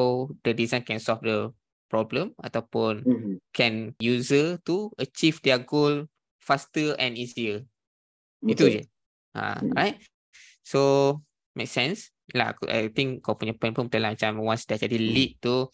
[0.42, 1.52] the design can solve the
[1.92, 3.34] problem ataupun Mhm.
[3.54, 6.08] can user to achieve their goal
[6.42, 7.62] faster and easier.
[8.44, 8.82] Itu je.
[9.34, 9.72] Ha, Hmm.
[9.72, 9.96] right?
[10.62, 10.80] So,
[11.52, 12.12] make sense.
[12.32, 14.16] Lah, aku, I think kau punya point pun betul lah.
[14.16, 15.10] Macam once dah jadi Hmm.
[15.12, 15.68] lead tu,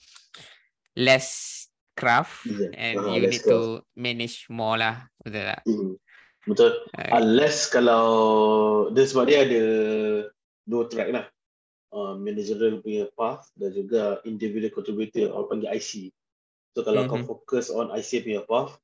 [0.98, 1.28] less
[1.94, 2.72] craft Design.
[2.74, 5.06] and Ah, you need to manage more lah.
[5.20, 5.60] Betul tak?
[5.68, 5.92] Mhm.
[6.48, 6.72] Betul.
[6.96, 7.12] Right.
[7.12, 8.04] Unless kalau
[8.90, 9.62] dia sebab dia ada
[10.64, 11.26] dua track lah.
[11.90, 15.90] Uh, managerial punya path dan juga individual contributor orang panggil IC.
[16.72, 17.26] So kalau kau Mhm.
[17.26, 18.78] fokus on IC punya path,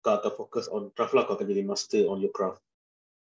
[0.00, 2.64] kau akan fokus on craft lah, kau akan jadi master on your craft.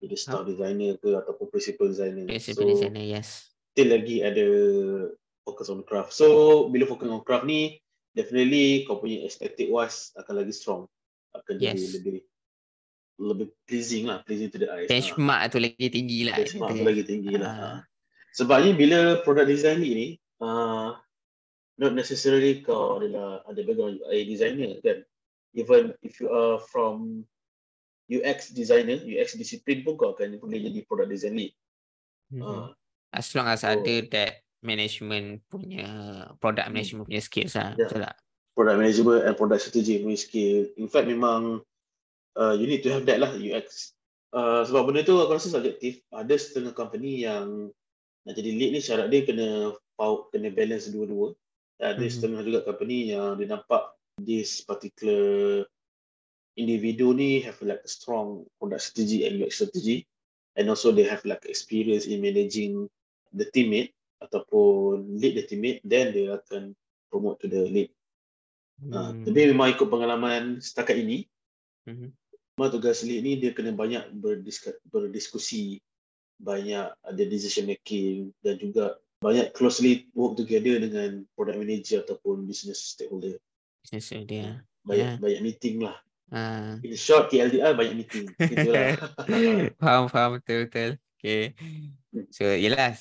[0.02, 2.26] Jadi staff designer ke ataupun principal designer.
[2.26, 3.54] Principal so designer, yes.
[3.74, 4.46] still lagi ada
[5.42, 6.14] fokus on craft.
[6.14, 6.26] So
[6.70, 7.82] bila fokus on craft ni,
[8.14, 10.82] definitely kau punya aesthetic wise akan lagi strong.
[11.34, 11.94] Akan jadi Yes.
[11.98, 12.22] lebih
[13.14, 14.90] lebih pleasing lah, pleasing to the eyes.
[14.90, 16.34] Benchmark tu lagi tinggi lah.
[16.38, 17.50] benchmark tu lagi tinggi lah.
[17.50, 17.58] Ah.
[17.58, 17.70] Ha.
[18.34, 20.98] Sebabnya bila product design ni, uh,
[21.78, 25.06] not necessarily kau adalah ada background UI designer kan.
[25.54, 27.22] Even if you are from
[28.06, 31.52] UX designer, UX discipline pun kau akan boleh jadi product design lead.
[32.30, 32.42] Mhm.
[32.42, 32.68] Uh,
[33.14, 35.86] As long as so- ada that management punya,
[36.36, 36.74] product Hmm.
[36.74, 37.72] management punya skills lah.
[37.76, 37.86] Ya.
[37.86, 38.16] Betul tak?
[38.54, 40.70] product management and product strategy punya skill.
[40.78, 41.58] In fact memang
[42.34, 43.90] uh, you need to have that lah UX.
[44.30, 45.98] Uh, sebab benda tu aku rasa subjektif.
[46.10, 47.70] Ada setengah company yang
[48.22, 51.34] nak jadi lead ni syarat dia kena pau- kena balance dua-dua.
[51.78, 52.10] Ada Mhm.
[52.10, 55.66] setengah juga company yang dia nampak this particular
[56.54, 60.06] individu ni have like a strong product strategy and UX strategy
[60.54, 62.86] and also they have like experience in managing
[63.34, 63.90] the teammate
[64.22, 66.72] ataupun lead the teammate then dia akan
[67.10, 67.90] promote to the lead
[68.74, 69.22] Ha, Hmm.
[69.22, 71.30] tapi memang ikut pengalaman setakat ini,
[71.86, 72.10] Mhm.
[72.58, 75.78] memang tugas lead ni dia kena banyak berdiska, berdiskusi,
[76.42, 82.82] banyak ada decision making dan juga banyak closely work together dengan product manager ataupun business
[82.82, 83.38] stakeholder.
[83.86, 84.66] Business dia.
[84.82, 85.22] Banyak Ya.
[85.22, 85.96] banyak meeting lah.
[86.32, 86.80] Ah.
[86.80, 88.26] In short, TLDR banyak meeting.
[88.40, 88.96] Itulah.
[89.82, 90.90] faham faham betul betul.
[91.20, 91.52] Okay.
[92.30, 92.94] So yelah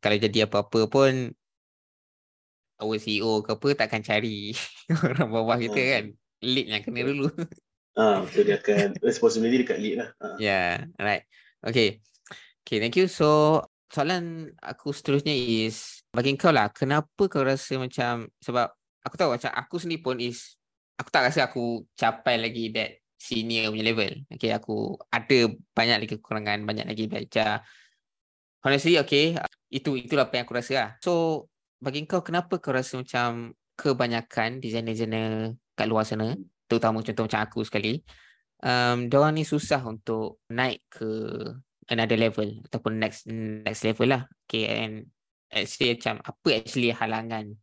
[0.00, 1.32] kalau jadi apa-apa pun
[2.80, 4.56] our CEO ke apa takkan cari
[5.04, 5.88] orang bawah kita Ah.
[5.98, 6.04] kan.
[6.40, 7.28] Lead yang kena dulu.
[7.92, 10.08] ah, betul dia akan responsibility dekat lead lah.
[10.16, 10.36] Ah.
[10.40, 11.28] Yeah, right.
[11.60, 12.00] Okay.
[12.64, 13.08] Okay, thank you.
[13.10, 18.70] So, soalan aku seterusnya is, bagi kau lah, kenapa kau rasa macam, sebab
[19.02, 20.59] aku tahu macam aku sendiri pun is,
[21.00, 24.12] aku tak rasa aku capai lagi that senior punya level.
[24.36, 27.64] Okay, aku ada banyak lagi kekurangan, banyak lagi belajar.
[28.60, 29.40] Honestly, okay,
[29.72, 30.90] itu itulah apa yang aku rasa lah.
[31.00, 31.44] So,
[31.80, 36.36] bagi kau, kenapa kau rasa macam kebanyakan designer-designer kat luar sana,
[36.68, 38.04] terutama contoh macam aku sekali,
[38.60, 41.08] um, diorang ni susah untuk naik ke
[41.88, 43.24] another level ataupun next
[43.64, 44.28] next level lah.
[44.44, 45.08] Okay, and
[45.48, 47.56] actually macam apa actually halangan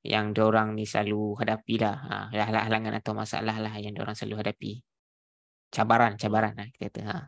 [0.00, 1.96] yang diorang ni selalu hadapi lah.
[1.96, 4.72] Ha, hal- halangan atau masalah lah yang diorang selalu hadapi.
[5.70, 7.00] Cabaran, cabaran lah kita kata.
[7.06, 7.18] Ha.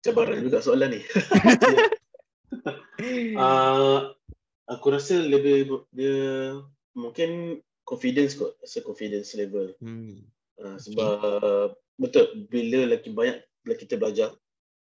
[0.00, 1.00] Cabaran juga soalan ni.
[3.40, 4.12] Ah,
[4.68, 6.58] aku rasa lebih dia
[6.92, 9.72] mungkin confidence kot, rasa confidence level.
[9.80, 10.28] Hmm.
[10.60, 14.36] Uh, sebab betul bila lagi banyak bila kita belajar,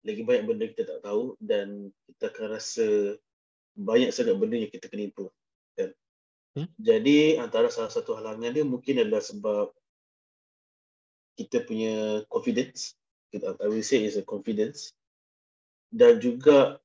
[0.05, 2.87] lagi banyak benda kita tak tahu dan kita akan rasa
[3.73, 5.33] banyak sangat benda yang kita kena improve.
[6.53, 6.69] Hmm.
[6.77, 9.73] Jadi antara salah satu halangan dia mungkin adalah sebab
[11.41, 12.93] kita punya confidence.
[13.33, 14.93] I will say is a confidence.
[15.88, 16.77] Dan juga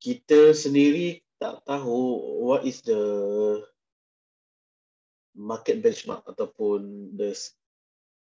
[0.00, 3.00] kita sendiri tak tahu what is the
[5.36, 7.36] market benchmark ataupun the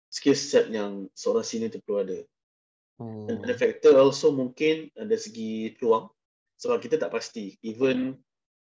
[0.10, 2.20] skill set yang seorang senior tu perlu ada.
[2.98, 3.30] Oh.
[3.30, 6.10] Dan ada factor also mungkin ada segi peluang
[6.58, 8.18] sebab kita tak pasti even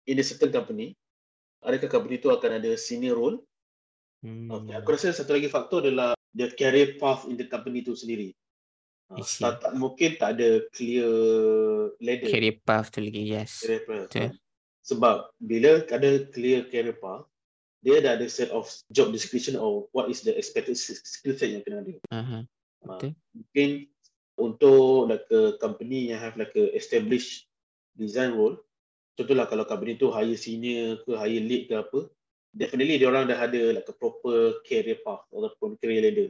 [0.06, 0.94] in a certain company
[1.62, 3.38] adakah company tu akan ada senior role
[4.22, 4.46] Hmm.
[4.54, 4.78] okay.
[4.78, 8.30] aku rasa satu lagi faktor adalah the career path in the company tu sendiri
[9.10, 9.42] uh, see.
[9.42, 11.10] startup mungkin tak ada clear
[11.98, 13.66] ladder Career path tu lagi, yes.
[13.66, 14.30] career path Betul.
[14.86, 17.26] sebab bila ada clear career path
[17.82, 21.66] dia dah ada set of job description or what is the expected skill set yang
[21.66, 22.42] kena ada Uh-huh.
[22.78, 23.18] Betul.
[23.34, 23.68] mungkin
[24.38, 27.50] untuk like a company yang have like a established
[27.98, 28.54] design role
[29.12, 32.08] contohlah kalau company tu hire senior ke hire lead ke apa
[32.50, 36.28] definitely dia orang dah ada like a proper career path ataupun career ladder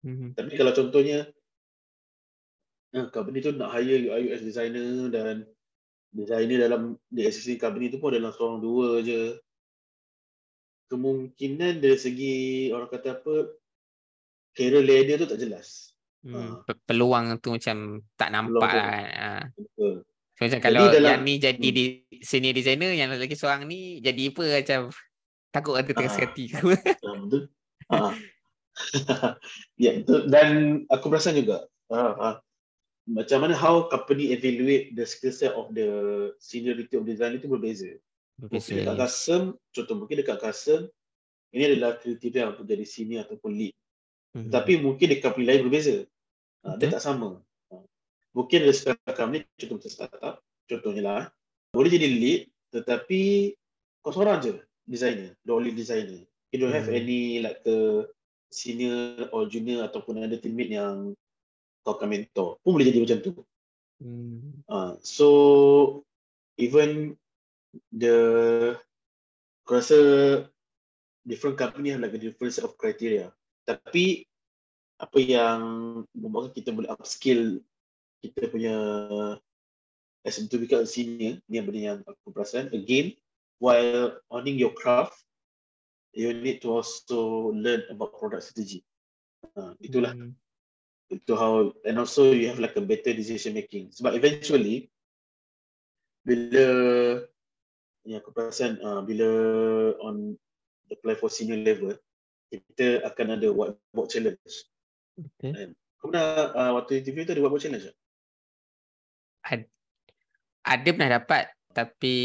[0.00, 0.32] Mhm.
[0.32, 1.28] tapi kalau contohnya
[2.90, 5.44] eh, company tu nak hire UI UX designer dan
[6.10, 9.36] designer dalam the existing company tu pun dalam seorang dua je
[10.88, 12.36] kemungkinan dari segi
[12.68, 13.34] orang kata apa
[14.52, 16.60] career ladder tu tak jelas Hmm.
[16.64, 17.76] pe- Peluang tu macam
[18.14, 19.04] tak Peluang nampak tu- lah.
[19.10, 19.30] Ha.
[19.56, 19.94] betul
[20.40, 21.76] So, macam Jadi kalau dalam- yang ni jadi Hmm.
[21.76, 21.84] di
[22.18, 24.80] senior designer, yang lagi seorang ni jadi apa macam
[25.52, 26.16] takut ada tengah Ah.
[26.18, 26.64] hati ke.
[26.96, 27.42] Betul.
[27.86, 28.14] Ah.
[29.76, 30.48] ya betul dan
[30.88, 32.34] aku perasan juga ah, ah,
[33.04, 35.90] macam mana how company evaluate the skill set of the
[36.38, 37.90] seniority of design itu berbeza.
[38.38, 38.96] Mungkin dekat Berbeza.
[38.96, 40.88] custom, contoh mungkin dekat custom
[41.50, 43.74] ini adalah kriteria untuk jadi senior ataupun lead.
[44.32, 44.48] Mhm.
[44.48, 46.08] Tapi mungkin dekat company lain berbeza.
[46.62, 47.44] Ah, dia tak sama.
[48.30, 50.34] Mungkin startup company, contoh macam startup,
[50.70, 51.22] contohnya lah,
[51.74, 52.40] boleh jadi lead
[52.70, 53.52] tetapi
[54.00, 54.54] kau seorang je
[54.86, 56.22] designer, the only designer.
[56.54, 56.98] You don't have Hmm.
[56.98, 58.06] any like a
[58.50, 61.14] senior or junior ataupun ada teammate yang
[61.86, 62.58] kau akan mentor.
[62.62, 63.30] Pun boleh jadi macam tu.
[64.02, 64.62] Hmm.
[64.66, 65.28] Uh, so
[66.58, 67.14] even
[67.94, 68.18] the
[69.62, 69.98] aku rasa
[71.22, 73.30] different company have like a different set of criteria.
[73.66, 74.26] Tapi
[74.98, 75.60] apa yang
[76.12, 77.62] membuatkan kita boleh upskill
[78.20, 78.76] kita punya
[80.24, 80.44] as a
[80.84, 83.16] senior ni yang benda yang aku perasan again
[83.56, 85.16] while owning your craft
[86.12, 88.84] you need to also learn about product strategy
[89.56, 90.36] uh, itulah Hmm.
[91.10, 94.86] itu how and also you have like a better decision making sebab eventually
[96.22, 96.66] bila
[98.06, 99.26] yang aku perasan uh, bila
[100.06, 100.38] on
[100.86, 101.98] apply for senior level
[102.50, 104.54] kita akan ada whiteboard challenge
[105.18, 105.74] Betul.
[105.98, 107.96] kau pernah uh, waktu interview tu ada whiteboard challenge tak?
[109.50, 109.70] Ad-
[110.62, 112.16] Ada pernah dapat tapi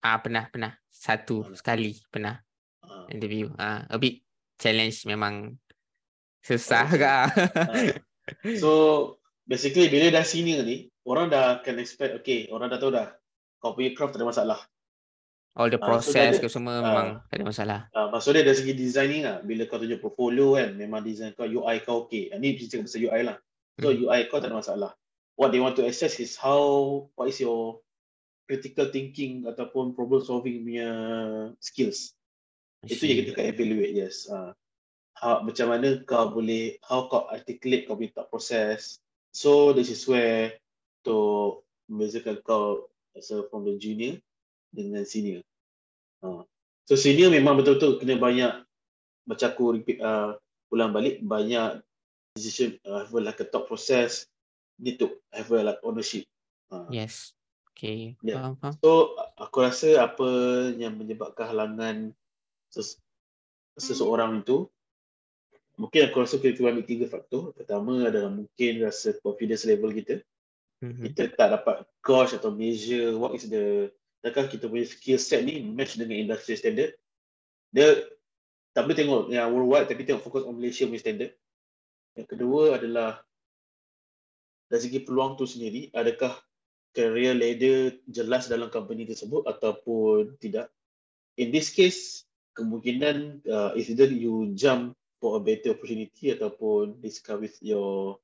[0.00, 1.54] ah pernah pernah satu Hmm.
[1.54, 2.36] sekali pernah
[2.80, 3.46] Uh, interview.
[3.54, 4.18] Ah a bit
[4.56, 5.54] challenge memang
[6.40, 7.30] susah agak.
[7.54, 7.94] Ah.
[8.52, 8.70] so
[9.44, 13.14] basically bila dah senior ni orang dah akan expect okay orang dah tahu dah
[13.56, 14.60] kau punya craft tak ada masalah
[15.52, 16.80] All the Ah, so process dia- ke semua ah.
[16.80, 17.80] memang tak ada masalah.
[17.90, 19.38] Uh, maksud dia dari segi designing lah.
[19.40, 22.30] Bila kau tunjuk portfolio kan, memang design kau, UI kau okay.
[22.36, 23.36] Ni kita cakap pasal UI lah.
[23.76, 23.98] So Hmm.
[24.00, 24.94] UI kau tak ada masalah.
[25.40, 27.80] What they want to assess is how what is your
[28.44, 30.90] critical thinking ataupun problem solving punya
[31.64, 32.12] skills.
[32.84, 34.28] Itu yang kita akan evaluate, yes.
[34.28, 34.52] Uh,
[35.16, 38.98] how, macam mana kau boleh, how kau articulate kau punya thought process.
[39.30, 40.58] So, this is where
[41.06, 41.14] to
[41.86, 44.18] membezakan kau as a, from the junior
[44.74, 45.46] dengan senior.
[46.20, 46.42] Uh,
[46.90, 48.52] so, senior memang betul-betul kena banyak,
[49.30, 50.34] macam aku repeat, uh,
[50.74, 51.78] ulang balik, banyak
[52.34, 54.26] decision, uh, like a thought process,
[54.80, 56.24] need to have a like ownership.
[56.72, 57.36] Uh, yes.
[57.76, 58.40] Okay, Yeah.
[58.40, 58.74] faham, faham.
[58.84, 60.28] So aku rasa apa
[60.76, 62.12] yang menyebabkan halangan
[62.68, 63.00] ses-
[63.80, 64.68] seseorang itu
[65.80, 67.56] mungkin aku rasa kita ambil tiga faktor.
[67.56, 70.20] Pertama adalah mungkin rasa confidence level kita.
[70.84, 71.12] Mhm.
[71.12, 73.88] Kita tak dapat gauge atau measure what is the
[74.20, 76.92] adakah kita punya skill set ni match dengan industry standard.
[77.72, 78.04] Dia
[78.76, 81.32] tak boleh tengok yang worldwide tapi tengok fokus on Malaysia punya standard.
[82.12, 83.24] Yang kedua adalah
[84.70, 86.38] dari segi peluang tu sendiri, adakah
[86.94, 90.70] career ladder jelas dalam company tersebut ataupun tidak.
[91.34, 92.22] In this case,
[92.54, 98.22] kemungkinan uh, is either you jump for a better opportunity ataupun discuss with your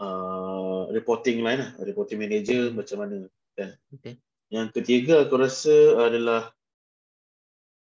[0.00, 3.16] uh, reporting line lah, reporting manager macam mana.
[3.52, 3.76] Kan?
[4.00, 4.16] Okay.
[4.48, 5.76] Yang ketiga aku rasa
[6.08, 6.56] adalah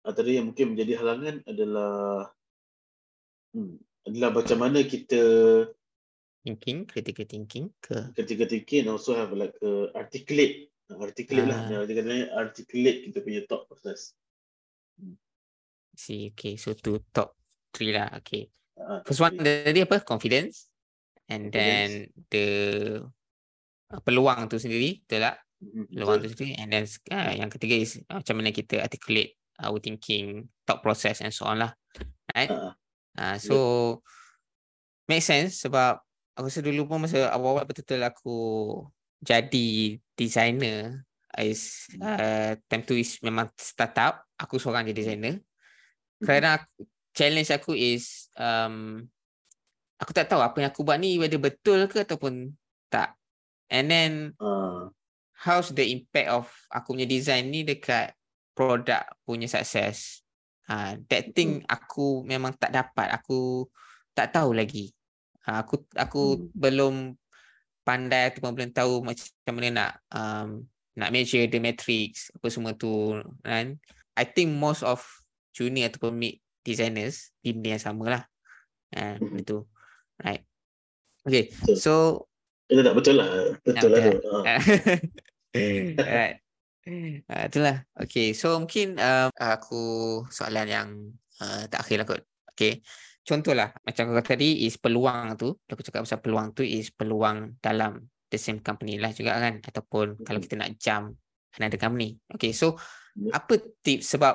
[0.04, 2.28] antara yang mungkin menjadi halangan adalah
[3.52, 3.76] hmm,
[4.08, 5.22] adalah macam mana kita
[6.40, 8.16] Thinking, critical thinking ke?
[8.16, 11.84] ketika thinking and also have like a articulate articulate lah Ah.
[11.84, 14.16] dia kata articulate kita punya thought process
[15.94, 16.56] See, okay.
[16.56, 17.36] So tu top
[17.76, 18.08] three lah.
[18.24, 18.48] Okay.
[18.80, 20.00] Ah, First one tadi apa?
[20.00, 20.72] Confidence.
[21.28, 22.46] And then the
[23.92, 25.36] uh, peluang tu sendiri, betul tak?
[25.60, 26.24] Mhm, Peluang betul.
[26.24, 26.52] tu sendiri.
[26.56, 31.20] And then uh, yang ketiga is uh, macam mana kita articulate our thinking, thought process
[31.20, 31.72] and so on lah.
[32.32, 32.48] Right?
[32.48, 32.72] Ah,
[33.10, 33.56] Uh, so
[35.04, 36.00] make sense sebab
[36.40, 38.38] aku rasa dulu pun masa awal-awal betul-betul aku
[39.20, 41.04] jadi designer
[41.36, 45.36] is uh, time tu is memang startup aku seorang jadi designer
[46.24, 49.04] kerana aku, challenge aku is um,
[50.00, 52.56] aku tak tahu apa yang aku buat ni whether betul ke ataupun
[52.88, 53.12] tak
[53.68, 54.88] and then ah,
[55.36, 58.16] how's the impact of aku punya design ni dekat
[58.60, 60.20] produk punya success.
[60.68, 63.08] Uh, that thing aku memang tak dapat.
[63.16, 63.66] Aku
[64.12, 64.92] tak tahu lagi.
[65.50, 66.46] Uh, aku aku Hmm.
[66.54, 66.94] belum
[67.82, 70.62] pandai ataupun belum tahu macam mana nak um,
[70.94, 73.74] nak measure the matrix apa semua tu kan.
[74.14, 75.02] I think most of
[75.50, 78.22] junior ataupun mid designers benda yang sama lah.
[78.94, 79.66] Uh, itu.
[80.22, 80.46] Right.
[81.26, 81.50] Okay.
[81.50, 81.76] Betul.
[81.82, 81.94] So
[82.70, 83.28] itu tak betul lah
[83.66, 84.22] betul lah betul.
[84.22, 84.60] tu Ah.
[85.98, 86.36] Alright.
[87.26, 87.76] Uh, itulah.
[87.98, 88.30] Okay.
[88.38, 89.82] So mungkin um, aku
[90.30, 90.88] soalan yang
[91.42, 92.22] uh, terakhir lah kot.
[92.54, 92.84] Okay.
[93.30, 95.54] Contohlah macam kau kata tadi is peluang tu.
[95.70, 99.62] Aku cakap pasal peluang tu is peluang dalam the same company lah juga kan.
[99.62, 100.44] Ataupun kalau Mhm.
[100.50, 101.14] kita nak jump
[101.54, 102.18] another company.
[102.34, 102.50] Okay.
[102.50, 102.74] So
[103.14, 103.38] Ya.
[103.38, 104.34] apa tips sebab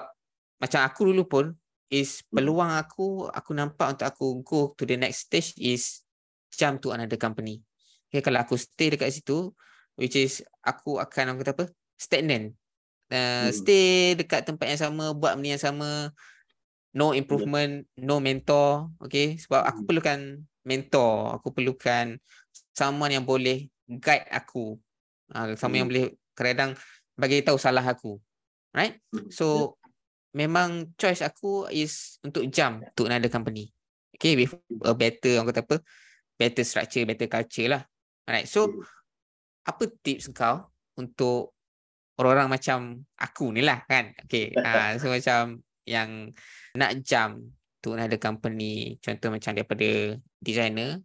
[0.59, 1.45] macam aku dulu pun
[1.91, 6.03] is peluang aku aku nampak untuk aku go to the next stage is
[6.55, 7.59] jump to another company.
[8.07, 9.51] Okay, kalau aku stay dekat situ
[9.99, 11.65] which is aku akan orang kata apa?
[11.99, 12.51] stagnant.
[13.07, 13.51] Uh, Hmm.
[13.51, 16.11] stay dekat tempat yang sama, buat benda yang sama,
[16.95, 19.35] no improvement, no mentor, okay?
[19.35, 19.87] Sebab aku Hmm.
[19.87, 20.19] perlukan
[20.63, 22.15] mentor, aku perlukan
[22.71, 24.79] someone yang boleh guide aku.
[25.35, 25.93] Uh, someone yang Hmm.
[25.93, 26.71] boleh kadang
[27.19, 28.15] bagi tahu salah aku.
[28.71, 29.03] Right?
[29.11, 29.27] Hmm.
[29.27, 29.75] So
[30.31, 33.75] memang choice aku is untuk jump to another company.
[34.15, 34.55] Okay, with
[34.87, 35.77] a better orang kata apa?
[36.39, 37.83] Better structure, better culture lah.
[38.23, 38.47] Alright.
[38.47, 38.83] So Hmm.
[39.67, 41.51] apa tips kau untuk
[42.15, 44.15] orang-orang macam aku ni lah kan?
[44.23, 44.55] Okay.
[44.55, 46.31] Uh, so macam yang
[46.75, 47.41] nak jump
[47.79, 51.01] to another company, contoh macam daripada designer,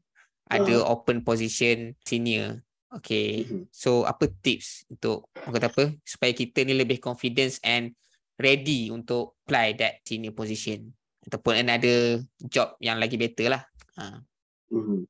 [0.50, 0.90] ada Ah.
[0.90, 2.58] open position senior.
[2.90, 3.46] Okay.
[3.46, 3.70] Mhm.
[3.70, 7.94] So apa tips untuk orang kata apa supaya kita ni lebih confidence and
[8.34, 10.90] ready untuk apply that senior position
[11.22, 13.62] ataupun another job yang lagi better lah.
[13.94, 14.26] Ha.
[14.74, 15.06] Mhm.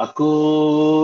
[0.00, 0.30] Aku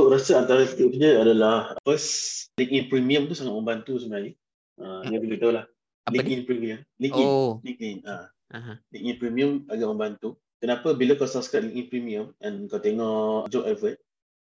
[0.09, 4.33] rasa antara tipsnya adalah first LinkedIn Premium tu sangat membantu sebenarnya.
[4.77, 5.65] Uh, yang kita tahu lah.
[6.07, 6.17] Apa ni?
[6.23, 6.79] LinkedIn Premium.
[6.97, 7.27] LinkedIn.
[7.29, 7.59] Oh.
[7.61, 7.97] LinkedIn.
[8.07, 8.31] Ah.
[8.55, 8.79] Aha.
[8.95, 10.29] LinkedIn Premium agak membantu.
[10.63, 13.99] Kenapa bila kau subscribe LinkedIn Premium and kau tengok job advert,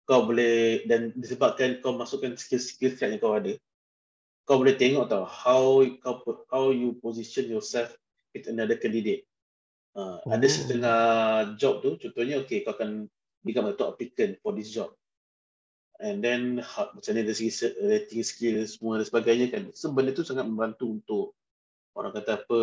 [0.09, 3.55] kau boleh dan disebabkan kau masukkan skill-skill set yang kau ada,
[4.48, 6.18] kau boleh tengok tau how kau
[6.51, 7.94] how you position yourself
[8.34, 9.22] with another candidate.
[9.94, 10.53] Uh, Ada Oh.
[10.55, 11.01] setengah
[11.59, 13.07] job tu, contohnya okay kau akan
[13.44, 14.90] become a top applicant for this job.
[16.01, 19.68] And then ha, macam mana dari segi se- rating skill semua dan sebagainya kan.
[19.76, 21.36] So benda tu sangat membantu untuk
[21.92, 22.61] orang kata apa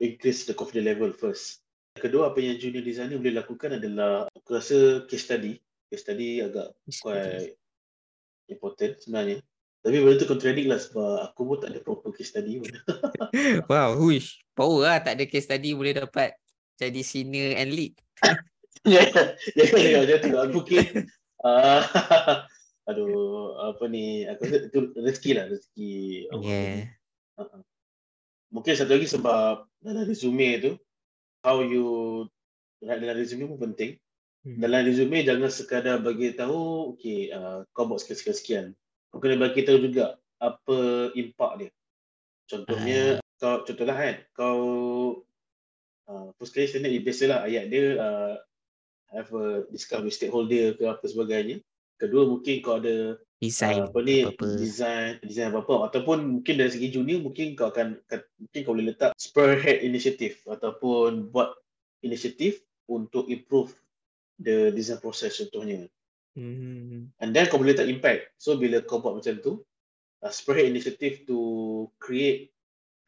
[0.00, 1.60] increase the confidence level first.
[1.94, 5.60] Kedua, apa yang junior designer boleh lakukan adalah aku rasa case study.
[5.90, 6.72] case study agak
[7.02, 7.58] quite
[8.48, 9.42] important sebenarnya.
[9.80, 12.72] Tapi benda tu contradict lah sebab aku pun tak ada proper case study pun.
[13.70, 14.40] Wow, huish.
[14.56, 16.36] Power lah tak ada case study boleh dapat
[16.80, 17.94] jadi senior and lead.
[18.86, 20.38] Jangan jangan macam tu.
[20.40, 20.84] Aku mungkin
[21.44, 21.80] uh,
[22.88, 25.92] aduh apa ni aku rasa itu rezeki lah rezeki.
[26.40, 26.92] Yeah.
[27.40, 27.60] Uh-uh.
[28.50, 30.72] Mungkin satu lagi sebab dalam resume tu
[31.46, 32.26] how you
[32.82, 33.96] write dalam resume pun penting.
[34.42, 34.58] Hmm.
[34.58, 38.74] Dalam resume jangan sekadar bagi tahu okay uh, kau buat sekian-sekian.
[39.12, 41.70] Kau kena bagi tahu juga apa impact dia.
[42.50, 43.02] Contohnya
[43.38, 44.60] kau contohlah kan kau
[46.10, 48.34] uh, first kali standard biasalah ayat dia uh,
[49.14, 51.62] have a discuss with stakeholder ke apa sebagainya.
[52.00, 53.80] Kedua mungkin kau ada Design.
[53.80, 54.46] uh, apa ni apa-apa.
[54.60, 57.96] design design apa-apa ataupun mungkin dari segi junior mungkin kau akan
[58.36, 61.56] mungkin kau boleh letak spearhead initiative ataupun buat
[62.04, 63.72] inisiatif untuk improve
[64.36, 65.88] the design process contohnya.
[66.36, 67.08] Hmm.
[67.16, 68.36] And then kau boleh letak impact.
[68.36, 69.64] So bila kau buat macam tu,
[70.20, 71.38] uh, spearhead initiative to
[71.96, 72.52] create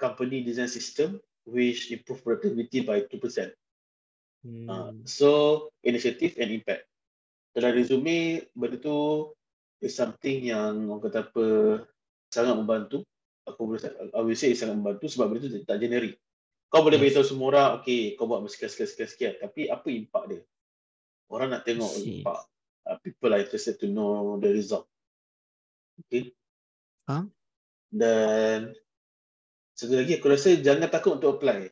[0.00, 3.52] company design system which improve productivity by 2%.
[4.42, 5.06] Uh, Hmm.
[5.06, 5.28] so
[5.86, 6.88] initiative and impact.
[7.54, 9.30] Dalam resume benda tu
[9.82, 11.44] is something yang orang kata apa
[12.30, 13.02] sangat membantu.
[13.42, 13.82] Aku boleh
[14.14, 16.16] I will say sangat membantu sebab benda tu tak generic.
[16.72, 17.12] Kau boleh Yes.
[17.12, 20.42] beritahu semua orang, okay, kau buat sekian sekian sekian sekian, tapi apa impact dia?
[21.28, 22.22] Orang nak tengok See.
[22.22, 22.48] impact.
[22.82, 24.88] Uh, people are interested to know the result.
[26.00, 26.32] Okay.
[27.04, 27.28] Faham.
[27.92, 28.72] Dan
[29.76, 31.68] satu lagi aku rasa jangan takut untuk apply.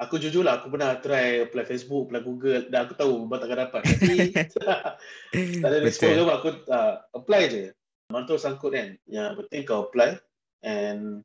[0.00, 3.68] Aku jujur lah, aku pernah try apply Facebook, apply Google dan aku tahu memang takkan
[3.68, 3.82] dapat.
[3.84, 4.16] Tapi
[5.60, 6.24] tak ada Betul.
[6.24, 7.64] ke aku uh, apply je.
[8.08, 8.96] Mantul sangkut kan.
[9.04, 10.16] Yang penting kau apply
[10.64, 11.20] and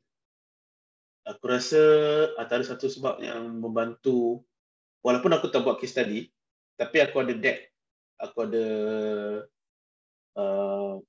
[1.24, 1.82] aku rasa
[2.36, 4.44] antara satu sebab yang membantu
[5.00, 6.28] walaupun aku tak buat case study
[6.76, 7.72] tapi aku ada deck.
[8.20, 8.66] Aku ada
[10.36, 11.00] uh,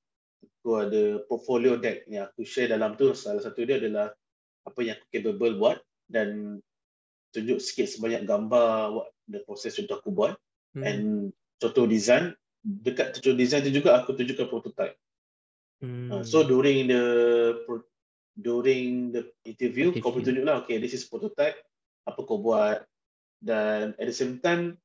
[0.68, 4.12] aku ada portfolio deck yang aku share dalam tu salah satu dia adalah
[4.68, 6.60] apa yang aku capable buat dan
[7.36, 10.34] tunjuk sikit sebanyak gambar what the process contoh aku buat
[10.78, 10.86] Hmm.
[10.86, 11.04] and
[11.58, 14.94] contoh design dekat contoh design tu juga aku tunjukkan prototype.
[15.82, 16.10] Hmm.
[16.14, 17.06] Uh, so during the
[18.38, 21.58] during the interview, kau boleh tunjuk lah okay this is prototype
[22.06, 22.86] apa kau buat
[23.42, 24.78] dan at the same time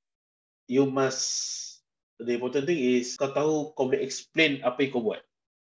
[0.65, 1.85] you must
[2.17, 5.21] the important thing is kau tahu kau boleh explain apa yang kau buat.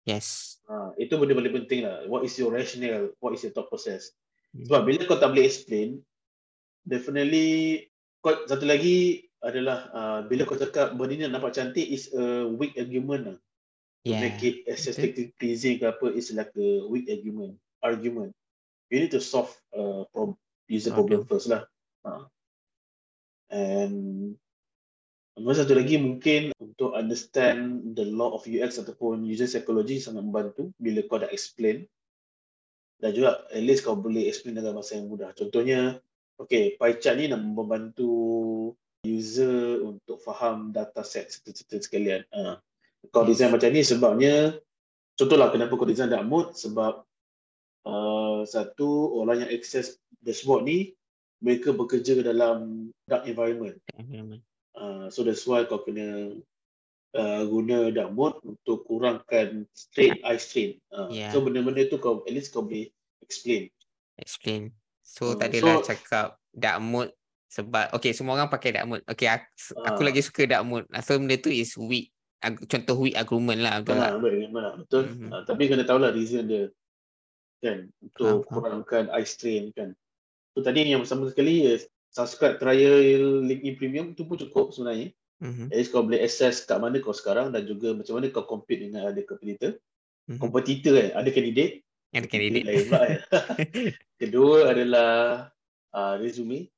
[0.05, 0.61] Yes.
[0.68, 2.09] Ha, itu benda paling penting lah.
[2.09, 3.12] What is your rationale?
[3.20, 4.12] What is your thought process?
[4.57, 4.68] Hmm.
[4.68, 6.01] Sebab bila kau tak boleh explain,
[6.85, 7.89] definitely
[8.20, 12.76] kau, satu lagi adalah uh, bila kau cakap benda ni nampak cantik is a weak
[12.80, 13.39] argument lah.
[14.05, 14.20] Yeah.
[14.20, 17.57] make it aesthetically pleasing ke apa is like a weak argument.
[17.80, 18.37] Argument.
[18.93, 20.37] You need to solve uh, prob-
[20.68, 21.28] user problem, Problem.
[21.28, 21.64] first lah.
[22.05, 22.28] Ha.
[23.49, 24.37] And
[25.41, 31.01] satu lagi mungkin untuk understand the law of UX ataupun user psychology sangat membantu bila
[31.09, 31.89] kau dah explain
[33.03, 35.35] dan juga at least kau boleh explain dengan bahasa yang mudah.
[35.37, 35.99] Contohnya,
[36.39, 38.12] okay, pie chart ni nak membantu
[39.05, 42.24] user untuk faham data set certain sekalian.
[42.32, 42.57] Uh,
[43.12, 44.57] kau design macam ni sebabnya,
[45.14, 47.05] contohlah kenapa kau design dark mode sebab
[47.85, 50.97] uh, satu, orang yang access dashboard ni
[51.45, 53.76] mereka bekerja dalam dark environment.
[54.74, 56.32] Uh, so that's why kau kena
[57.12, 60.80] uh, guna dark mode untuk kurangkan strain, eye strain.
[60.89, 61.30] Uh, Yeah.
[61.30, 62.89] So benda-benda tu kau at least kau boleh
[63.20, 63.68] explain.
[64.16, 64.72] Explain.
[65.05, 67.12] So Hmm, tak adalah so- cakap dark mode
[67.46, 69.05] sebab okay semua orang pakai dark mode.
[69.07, 69.46] Okay aku,
[69.84, 70.07] aku Ah.
[70.11, 70.88] lagi suka dark mode.
[71.05, 72.09] So benda tu is weak.
[72.42, 74.00] Contoh weak argument lah betul?
[74.00, 74.16] Ha,
[74.76, 75.05] betul.
[75.07, 75.28] Mhm.
[75.30, 76.68] Uh, tapi kena tahulah reason dia
[77.61, 78.82] kan untuk faham.
[78.82, 79.96] kurangkan eye strain kan.
[80.52, 85.12] So tadi yang pertama sekali is subscribe trial LinkedIn Premium tu pun cukup sebenarnya.
[85.40, 85.72] Mhm.
[85.72, 88.88] At least kau boleh access kat mana kau sekarang dan juga macam mana kau compete
[88.88, 89.80] dengan ada kompetitor.
[90.28, 90.40] Mhm.
[90.40, 91.84] Kompetitor kan, ada kandidat,
[92.15, 92.65] Ada kandidat candidate.
[92.65, 93.21] lain pula kan.
[94.23, 95.12] Kedua adalah
[95.91, 96.71] uh, resume.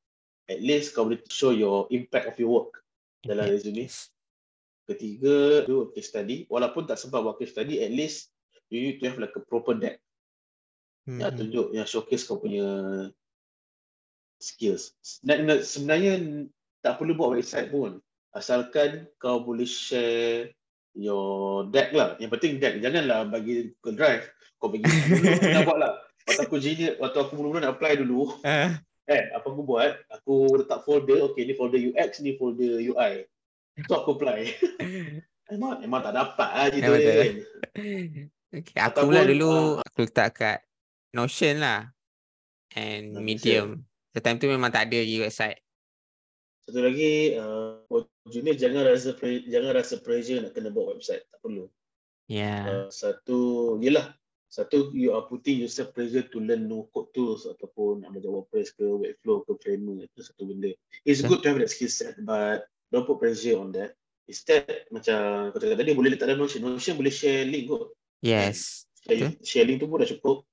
[0.46, 2.80] At least kau boleh show your impact of your work
[3.20, 3.84] dalam resume.
[3.90, 4.08] Yes.
[4.86, 6.46] Ketiga, do a case study.
[6.46, 8.30] Walaupun tak sempat buat case study, at least
[8.70, 9.98] you need to have like a proper deck.
[11.06, 11.38] Yang Mhm.
[11.42, 12.66] tunjuk, yang showcase kau punya
[14.38, 14.94] skills.
[15.02, 16.14] Sebenarnya, sebenarnya
[16.82, 17.98] tak perlu buat website pun.
[18.30, 20.54] Asalkan kau boleh share
[20.94, 22.14] your deck lah.
[22.20, 22.78] Yang penting deck.
[22.78, 24.24] Janganlah bagi Google Drive.
[24.72, 25.92] Kau dulu pernah buat lah.
[26.26, 29.94] Waktu aku junior, waktu aku mula-mula nak apply dulu, Ah, eh apa aku buat?
[30.10, 33.22] Aku letak folder, okay ni folder UX, ni folder UI.
[33.86, 34.40] So aku apply.
[35.46, 37.34] Emang, emang tak dapat lah cerita tak dia kan.
[38.50, 38.76] okay.
[38.82, 40.58] Aku pula dulu ah, aku letak kat
[41.14, 41.94] Notion lah.
[42.74, 43.22] And Notion.
[43.22, 43.68] Medium.
[44.10, 45.62] So time tu memang tak ada lagi website.
[46.66, 47.78] Satu lagi, uh,
[48.26, 51.22] junior jangan rasa pre- jangan rasa pressure nak kena buat website.
[51.30, 51.70] Tak perlu.
[52.26, 52.66] Yeah.
[52.66, 53.38] Uh, satu,
[53.78, 54.18] yelah.
[54.46, 58.72] Satu, you are putting yourself pressure to learn no code tools ataupun nak belajar WordPress
[58.78, 60.06] ke, Webflow ke, Framer.
[60.06, 60.70] Itu satu benda.
[61.02, 61.28] It's Betul.
[61.28, 63.98] good to have that skill set but don't put pressure on that.
[64.26, 66.62] Instead, macam kau cakap tadi, boleh letak dalam Notion.
[66.62, 67.94] Notion boleh share link kot.
[68.22, 68.86] Yes.
[69.06, 70.46] Share, share link tu pun dah cukup.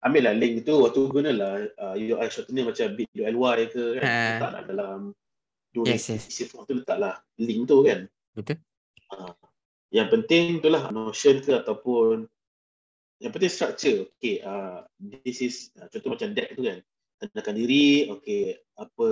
[0.00, 4.02] Ambil lah link tu, waktu gunalah uh, UI shortener macam bit.ly ke kan.
[4.02, 4.16] Ha.
[4.40, 4.98] Letak lah dalam
[5.70, 6.26] Yes, donate yes.
[6.26, 8.10] isi form tu letaklah link tu kan.
[8.34, 8.58] Betul.
[9.10, 9.34] Uh,
[9.94, 12.26] yang penting tu lah Notion ke ataupun
[13.20, 14.08] yang penting structure.
[14.16, 16.80] Okay, uh, this is uh, contoh macam deck tu kan.
[17.20, 19.08] Kenalkan diri, okay, apa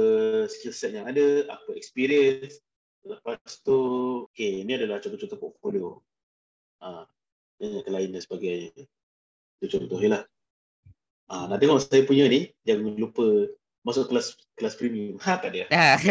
[0.48, 2.56] skill set yang ada, apa experience.
[3.04, 3.76] Lepas tu,
[4.32, 6.00] okay, ini adalah contoh-contoh portfolio.
[6.80, 7.06] Ah, uh,
[7.60, 8.88] yang lain dan sebagainya.
[9.60, 10.24] Itu contoh je lah.
[11.28, 13.52] Ah, nak tengok saya punya ni, jangan lupa
[13.84, 15.20] masuk kelas kelas premium.
[15.20, 15.68] Ha, tak ada.
[15.68, 16.00] Ah.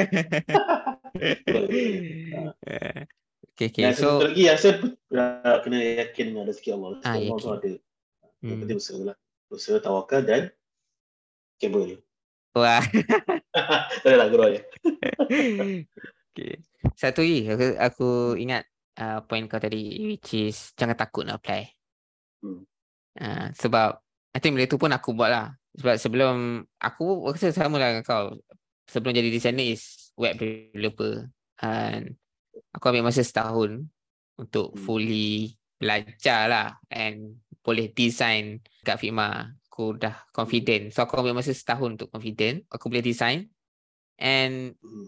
[3.58, 3.90] Okay, okay.
[3.90, 6.90] Dan So, satu lagi yang saya uh, kena yakin dengan rezeki Allah.
[7.02, 7.58] Rezeki Ah, Allah yakin.
[7.58, 7.72] ada.
[7.74, 8.60] Yang hmm.
[8.62, 9.18] penting usaha lah.
[9.50, 10.44] Usaha tawakal dan
[11.58, 11.98] kabel.
[12.54, 12.86] wah.
[14.06, 14.62] Tak ada lah gurau je.
[16.30, 16.62] okay.
[16.94, 18.70] Satu lagi aku, aku ingat
[19.02, 21.66] uh, point kau tadi which is jangan takut nak apply.
[22.46, 22.62] Hmm.
[23.18, 23.98] Uh, sebab
[24.34, 25.58] I think benda tu pun aku buat lah.
[25.82, 28.38] Sebab sebelum aku rasa sama lah dengan kau.
[28.86, 31.26] Sebelum jadi designer is web developer.
[31.58, 32.22] And
[32.74, 33.86] aku ambil masa setahun
[34.38, 34.82] untuk Hmm.
[34.82, 39.54] fully belajar lah and boleh design kat Figma.
[39.70, 40.90] Aku dah confident.
[40.90, 42.66] So aku ambil masa setahun untuk confident.
[42.72, 43.46] Aku boleh design.
[44.18, 45.08] And Hmm.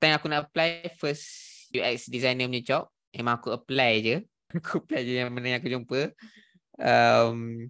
[0.00, 1.24] time aku nak apply first
[1.74, 4.16] UX designer punya job, memang aku apply je.
[4.54, 6.14] Aku apply je yang mana yang aku jumpa.
[6.78, 7.66] Um,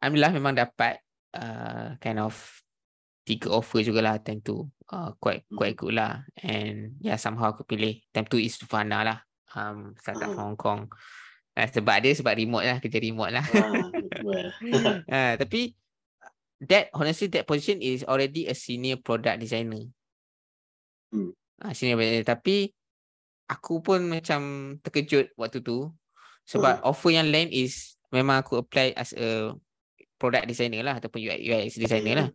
[0.00, 1.04] Alhamdulillah memang dapat
[1.36, 2.32] uh, kind of
[3.28, 4.64] tiga offer jugalah time tu.
[4.88, 6.24] Uh, quite quite good lah.
[6.40, 8.00] And yeah, somehow aku pilih.
[8.08, 9.18] Time tu is Fana lah.
[9.52, 10.34] Um, startup Ah.
[10.34, 10.80] from Hong Kong.
[11.52, 12.80] Uh, sebab dia sebab remote lah.
[12.80, 13.44] Kerja remote lah.
[15.08, 15.76] Ah, uh, tapi
[16.64, 19.84] that honestly that position is already a senior product designer.
[21.12, 21.36] Hmm.
[21.60, 22.32] Ah, senior product designer.
[22.32, 22.56] Tapi
[23.48, 24.40] aku pun macam
[24.80, 25.88] terkejut waktu tu
[26.48, 29.52] sebab offer yang lain is memang aku apply as a
[30.16, 32.28] product designer lah ataupun UI UX designer lah.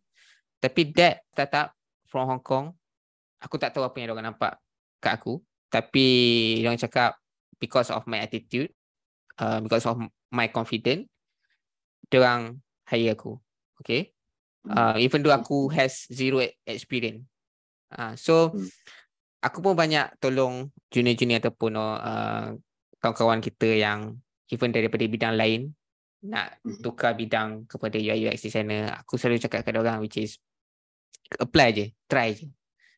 [0.64, 1.76] Tapi that startup
[2.08, 2.72] from Hong Kong
[3.44, 4.56] aku tak tahu apa yang orang nampak
[5.04, 6.08] kat aku tapi
[6.64, 7.20] orang cakap
[7.60, 8.72] because of my attitude
[9.44, 10.00] uh, because of
[10.32, 11.12] my confidence
[12.14, 13.42] orang hire aku.
[13.82, 14.14] Okay.
[14.70, 17.26] Uh, even though aku has zero experience.
[17.90, 18.70] Uh, so Hmm.
[19.42, 22.54] aku pun banyak tolong junior-junior ataupun uh,
[23.02, 24.14] kawan-kawan kita yang
[24.54, 25.74] even daripada bidang lain
[26.24, 26.80] nak Hmm.
[26.80, 28.94] tukar bidang kepada UI UX designer.
[29.04, 30.38] Aku selalu cakap kat orang which is
[31.38, 32.48] apply je, try je.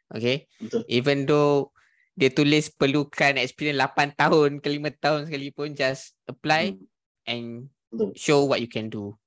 [0.07, 0.45] Okay.
[0.61, 0.81] Betul.
[0.87, 1.73] Even though
[2.13, 6.85] dia tulis perlukan experience 8 tahun ke 5 tahun sekalipun just apply Hmm.
[7.25, 7.45] and
[7.91, 8.09] Betul.
[8.15, 9.17] show what you can do.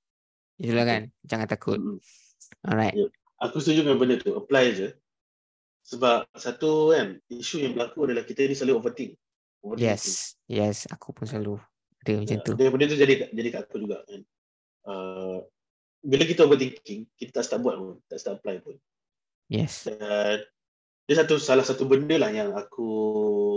[0.56, 1.02] Itulah kan.
[1.22, 1.78] Jangan takut.
[1.78, 1.98] Hmm.
[2.64, 2.96] Alright.
[2.96, 3.06] Ya.
[3.38, 4.34] Aku setuju dengan benda tu.
[4.34, 4.88] Apply je.
[5.84, 9.12] Sebab satu kan, isu yang berlaku adalah kita ni selalu overthink.
[9.62, 9.84] overthinking.
[9.84, 10.34] Yes.
[10.50, 10.84] Yes.
[10.90, 11.56] Aku pun selalu
[12.02, 12.52] ada macam Ya, tu.
[12.56, 14.20] Dan benda tu jadi jadi kat aku juga kan.
[14.88, 15.38] Uh,
[16.02, 18.76] bila kita overthinking, kita tak start buat pun, tak start apply pun.
[19.50, 19.88] Yes.
[19.88, 20.44] Dan
[21.08, 22.88] dia satu salah satu benda lah yang aku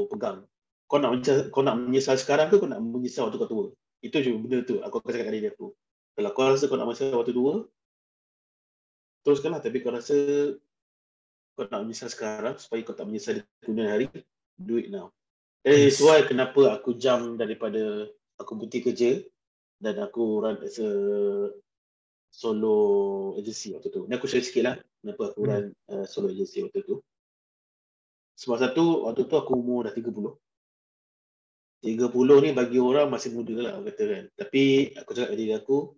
[0.07, 0.47] pegang.
[0.87, 3.65] Kau nak menyesal, kau nak menyesal sekarang ke kau nak menyesal waktu kau tua?
[4.01, 5.71] Itu je benda tu aku akan cakap kat diri aku.
[6.17, 7.53] Kalau kau rasa kau nak menyesal waktu tua,
[9.27, 9.61] teruskanlah.
[9.61, 10.15] Tapi kau rasa
[11.55, 14.07] kau nak menyesal sekarang supaya kau tak menyesal di kemudian hari,
[14.55, 15.11] do it now.
[15.61, 18.09] That is why kenapa aku jump daripada
[18.41, 19.11] aku berhenti kerja
[19.77, 20.91] dan aku run as a
[22.31, 22.75] solo
[23.35, 24.07] agency waktu tu.
[24.07, 25.49] Ni aku share sikit lah kenapa aku Hmm.
[25.51, 27.03] run uh, solo agency waktu tu.
[28.33, 30.33] Sebab satu, waktu tu aku umur dah 30.
[31.81, 32.07] 30
[32.41, 34.23] ni bagi orang masih muda lah orang kata kan.
[34.33, 34.63] Tapi
[34.95, 35.93] aku cakap kat diri aku,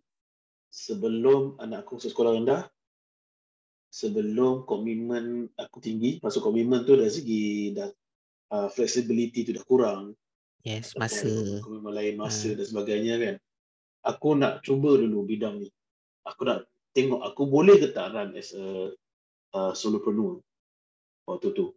[0.67, 2.61] sebelum anak aku masuk sekolah rendah,
[3.87, 7.89] sebelum komitmen aku tinggi, masuk komitmen tu dari segi dah
[8.51, 10.15] uh, flexibility tu dah kurang,
[10.63, 10.95] Yes.
[10.95, 11.27] Masa.
[11.59, 12.57] komitmen lain masa Hmm.
[12.57, 13.35] dan sebagainya kan.
[14.03, 15.67] Aku nak cuba dulu bidang ni.
[16.23, 18.93] Aku nak tengok aku boleh ke tak run as a
[19.53, 20.39] uh, solopreneur
[21.27, 21.71] waktu tu.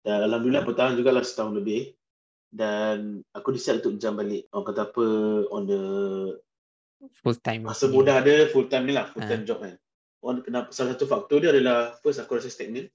[0.00, 1.92] Dan Alhamdulillah bertahan jugalah setahun lebih.
[2.50, 4.50] Dan aku decide untuk jump balik.
[4.50, 5.06] Orang kata apa,
[5.54, 5.82] on the
[7.00, 7.64] Full time.
[7.64, 9.46] masa muda ada full time ni lah, full time Ah.
[9.48, 9.72] job kan.
[10.20, 12.92] Orang kenapa salah satu faktor dia adalah first aku rasa stagnan.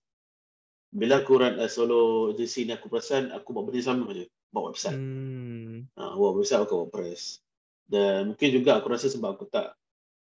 [0.94, 4.30] Bila aku run a solo agency ni aku perasan aku buat benda sama je.
[4.54, 4.94] Buat website.
[4.94, 5.90] Hmm.
[5.98, 7.42] Ha, buat website aku WordPress.
[7.90, 9.74] Dan mungkin juga aku rasa sebab aku tak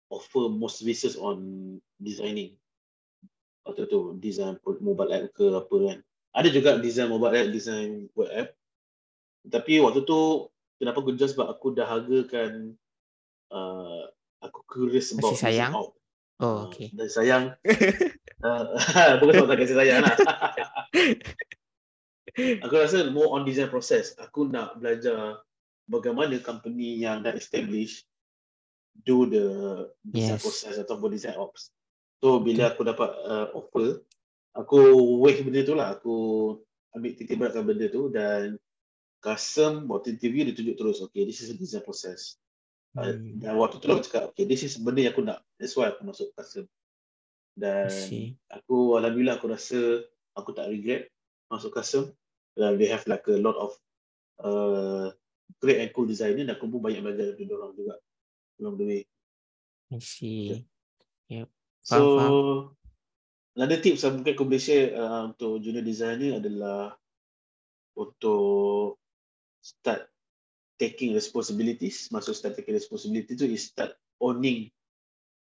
[0.09, 1.37] offer most services on
[2.01, 2.57] designing.
[3.63, 5.99] Waktu tu, design mobile app ke apa kan.
[6.29, 8.49] ada juga design mobile app, design web app.
[9.49, 10.49] Tapi waktu tu
[10.81, 12.77] kenapa aku jual sebab aku dah hargakan
[13.53, 14.09] uh,
[14.41, 15.73] aku curious about Kasih sayang?
[15.73, 15.77] app.
[15.79, 15.93] Oh,
[16.39, 16.87] Ah, okay.
[16.95, 17.43] Dan sayang
[18.47, 18.63] uh,
[19.19, 20.15] bukan sebab tak kasih sayang lah.
[22.63, 24.15] aku rasa more on design process.
[24.15, 25.43] Aku nak belajar
[25.91, 28.07] bagaimana company yang dah establish
[28.93, 29.45] do the
[30.03, 30.43] design Yes.
[30.43, 31.71] process ataupun design ops.
[32.19, 34.03] So bila aku dapat uh, offer,
[34.53, 34.79] aku
[35.23, 35.95] wave benda tu lah.
[35.95, 36.15] Aku
[36.91, 38.59] ambil titik beratkan benda tu dan
[39.23, 42.35] custom waktu interview dia tunjuk terus, okay, this is a design process.
[42.97, 45.45] Uh, Hmm, dan waktu tu aku cakap, okay, this is benda yang aku nak.
[45.61, 46.65] That's why aku masuk custom.
[47.53, 47.91] Dan
[48.49, 51.07] aku alhamdulillah aku rasa aku tak regret
[51.47, 52.11] masuk custom.
[52.57, 53.71] Dan they have like a lot of
[54.43, 55.13] uh,
[55.59, 57.99] great and cool designer dan aku pun banyak belajar dari orang juga
[58.59, 59.01] along the way.
[59.91, 60.65] I see.
[61.81, 62.77] So Faham,
[63.57, 66.93] another tips yang mungkin aku boleh share uh, untuk junior designer adalah
[67.97, 69.01] untuk
[69.59, 70.05] start
[70.77, 72.07] taking responsibilities.
[72.13, 74.69] Maksud start taking responsibility tu is start owning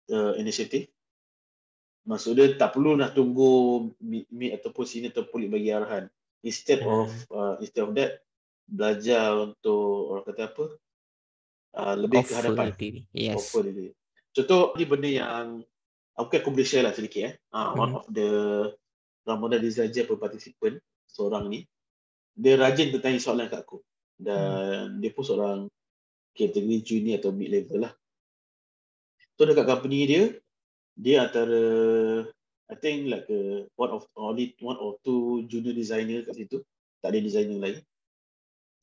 [0.09, 0.89] the initiative.
[2.03, 6.11] Maksud dia tak perlu nak tunggu mid, mid ataupun senior lead bagi arahan.
[6.43, 6.91] Instead Hmm.
[6.91, 8.19] of uh, instead of that
[8.67, 10.65] belajar untuk orang kata apa?
[11.73, 13.01] Uh, lebih ke hadapan diri.
[13.17, 13.49] Yes.
[13.49, 13.89] offer dia.
[14.29, 15.45] Contoh ni benda yang
[16.13, 17.33] aku aku boleh share lah sedikit eh.
[17.49, 17.97] Uh, One Mhm.
[17.97, 18.29] of the
[19.25, 20.77] Ramadan Dizaja per participant
[21.09, 21.65] seorang ni
[22.33, 23.81] dia rajin bertanya soalan kat aku
[24.17, 25.59] dan dia pun seorang
[26.33, 27.93] kategori junior atau mid level lah.
[29.33, 30.23] So dekat company dia
[30.93, 31.61] dia antara
[32.69, 36.61] I think like a, one of only one or two junior designer kat situ.
[37.01, 37.77] Tak ada designer lain.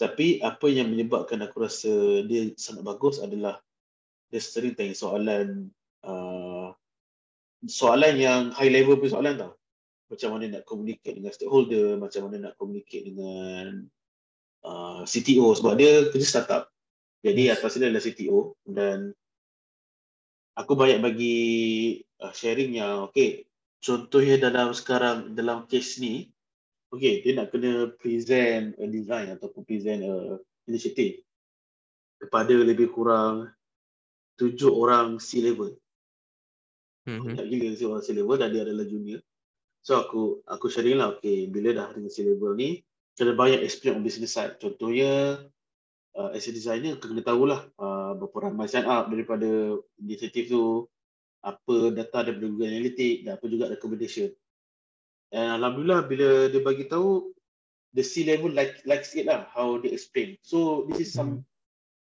[0.00, 3.60] Tapi apa yang menyebabkan aku rasa dia sangat bagus adalah
[4.32, 5.68] dia sering tanya soalan
[6.08, 6.72] uh,
[7.68, 9.52] soalan yang high level punya soalan tau.
[10.08, 13.84] Macam mana nak communicate dengan stakeholder, macam mana nak communicate dengan
[14.64, 16.72] uh, CTO sebab dia kerja startup.
[17.20, 17.60] Jadi Yes.
[17.60, 19.12] atas dia adalah CTO dan
[20.56, 21.38] aku banyak bagi
[22.24, 23.44] uh, sharing yang okay,
[23.84, 26.32] contohnya dalam sekarang dalam case ni
[26.90, 30.14] okay, dia nak kena present a design ataupun present a
[30.66, 31.22] initiative
[32.20, 33.48] kepada lebih kurang
[34.36, 35.74] tujuh orang C level.
[37.06, 39.22] Banyak gila si orang C level dan dia adalah junior.
[39.80, 42.84] So aku aku sharing lah okay, bila dah dengan C level ni
[43.16, 44.60] kena banyak experience on business side.
[44.60, 45.40] Contohnya
[46.16, 50.64] uh, as a designer kena tahulah uh, berapa ramai sign up daripada initiative tu
[51.40, 54.28] apa data daripada Google Analytics dan apa juga recommendation.
[55.30, 57.30] And Alhamdulillah bila dia bagi tahu
[57.94, 60.34] the C level like likes it lah how they explain.
[60.42, 61.46] So this is some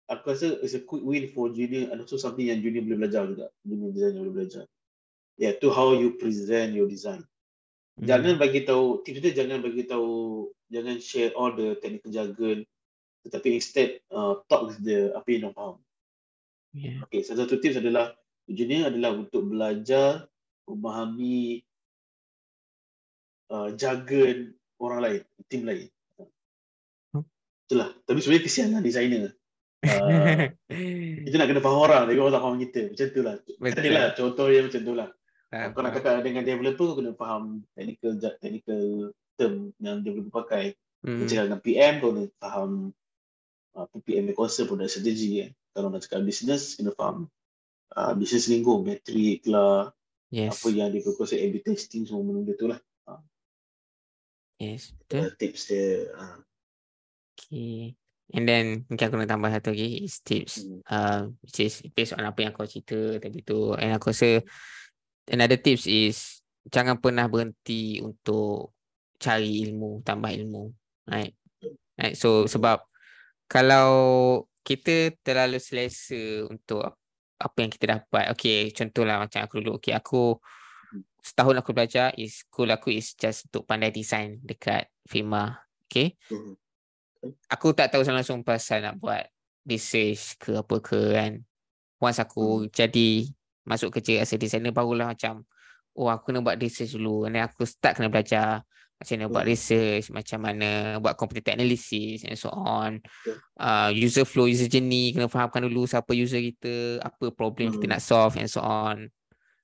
[0.08, 3.28] aku rasa is a quick win for junior and also something yang junior boleh belajar
[3.28, 3.48] juga.
[3.68, 4.64] Junior designer boleh belajar.
[5.38, 7.28] Yeah, to how you present your design.
[8.00, 8.08] Hmm.
[8.08, 12.64] Jangan bagi tahu tips dia jangan bagi tahu jangan share all the technical jargon
[13.28, 15.78] tetapi instead uh, talk with the apa yang orang faham.
[16.72, 17.04] Yeah.
[17.08, 18.16] Okay, salah satu tips adalah
[18.48, 20.32] junior adalah untuk belajar
[20.64, 21.67] memahami
[23.52, 25.88] uh, jargon orang lain, tim lain.
[27.12, 27.26] Hmm.
[27.68, 27.90] Itulah.
[28.06, 29.32] Tapi sebenarnya kesian lah designer.
[29.88, 30.52] Uh,
[31.24, 32.82] kita nak kena faham orang, tapi orang tak faham kita.
[32.92, 33.36] Macam tu lah.
[33.46, 33.78] Betul.
[33.78, 35.10] Adalah contoh yang macam tu lah.
[35.48, 37.44] Faham, Kau nak cakap dengan developer, kau kena faham
[37.78, 38.84] technical technical
[39.38, 40.76] term yang developer pakai.
[41.06, 41.22] Hmm.
[41.22, 42.70] Kau cakap dengan PM, kau kena faham
[43.78, 45.46] uh, apa PM punya concept, product strategi.
[45.46, 45.50] Eh.
[45.72, 47.30] Kalau nak cakap business, kena faham
[47.94, 49.94] uh, business lingo, metrik lah,
[50.28, 50.60] Yes.
[50.60, 52.80] apa yang dia konsep A-B testing, semua benda tu lah.
[54.58, 54.94] Yes.
[55.06, 55.30] Betul.
[55.30, 56.10] Uh, tips dia.
[56.14, 56.40] Uh,
[57.38, 57.94] Okay.
[58.34, 60.82] And then mungkin aku nak tambah satu lagi is tips Hmm.
[60.90, 64.42] uh, which is based on apa yang kau cerita tadi tu and aku rasa
[65.30, 68.76] another tips is jangan pernah berhenti untuk
[69.22, 70.74] cari ilmu, tambah ilmu.
[71.08, 71.38] Right?
[71.96, 72.18] Right.
[72.18, 72.84] So sebab
[73.48, 73.90] kalau
[74.68, 77.00] kita terlalu selesa untuk
[77.38, 78.34] apa yang kita dapat.
[78.36, 79.80] Okay, contohlah macam aku dulu.
[79.80, 80.36] Okay, aku
[81.22, 85.60] setahun aku belajar is school aku is just untuk pandai design dekat Figma.
[85.88, 86.16] Okay.
[86.32, 86.56] Mhm.
[87.52, 89.28] Aku tak tahu langsung pasal nak buat
[89.68, 91.44] research ke apa ke kan.
[92.00, 93.28] Once aku jadi
[93.68, 95.44] masuk kerja as a designer barulah macam
[95.98, 97.28] oh aku kena buat research dulu.
[97.28, 98.64] And then aku start kena belajar
[98.98, 99.54] macam mana buat Hmm.
[99.54, 102.98] research, macam mana buat computer analysis and so on.
[102.98, 103.38] Betul.
[103.54, 107.94] Uh, user flow, user journey, kena fahamkan dulu siapa user kita, apa problem kita Hmm.
[107.94, 109.06] nak solve and so on.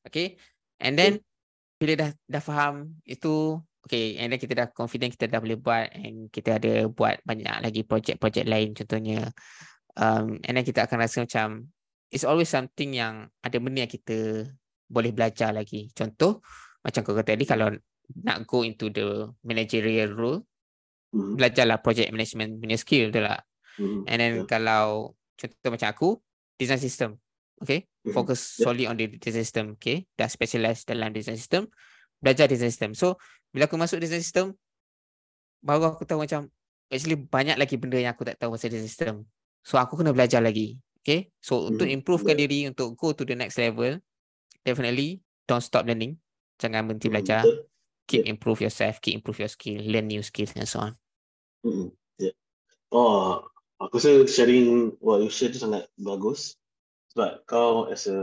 [0.06, 0.38] Okay.
[0.84, 1.24] And then
[1.80, 5.92] bila dah dah faham itu okay and then kita dah confident kita dah boleh buat
[5.96, 9.32] and kita ada buat banyak lagi projek-projek lain contohnya
[10.00, 11.68] um, and then kita akan rasa macam
[12.08, 14.48] it's always something yang ada benda yang kita
[14.88, 16.40] boleh belajar lagi contoh
[16.84, 17.72] macam kau kata tadi kalau
[18.12, 20.44] nak go into the managerial role,
[21.14, 21.40] Mhm.
[21.40, 23.42] belajarlah project management punya skill betul tak?
[23.80, 24.02] Mhm.
[24.10, 24.48] And then Yeah.
[24.50, 26.10] kalau contoh macam aku,
[26.60, 27.23] design system.
[27.62, 27.86] Okay.
[28.08, 28.14] Mhm.
[28.16, 28.66] Focus Yeah.
[28.66, 29.66] solely on the design system.
[29.78, 30.10] Okay.
[30.18, 31.70] Dah specialize dalam design system.
[32.24, 32.92] Belajar design system.
[32.98, 33.20] So,
[33.54, 34.58] bila aku masuk design system,
[35.64, 36.48] baru aku tahu macam
[36.92, 39.16] actually banyak lagi benda yang aku tak tahu pasal design system.
[39.64, 40.80] So, aku kena belajar lagi.
[41.04, 41.32] Okay.
[41.44, 42.04] So, untuk Mhm.
[42.04, 42.42] improvekan Yeah.
[42.48, 44.00] diri, untuk go to the next level,
[44.64, 46.20] definitely don't stop learning.
[46.60, 47.44] Jangan berhenti Mhm, belajar.
[47.44, 47.58] betul.
[48.04, 49.00] Keep improve yourself.
[49.00, 49.80] Keep improve your skill.
[49.80, 51.00] Learn new skills and so on.
[51.64, 51.96] Mm-mm.
[52.20, 52.36] Yeah.
[52.92, 53.48] Oh,
[53.80, 56.60] aku rasa sharing what you share tu sangat bagus.
[57.14, 58.18] Sebab kau as a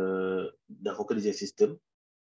[0.66, 1.68] dah fokus design system,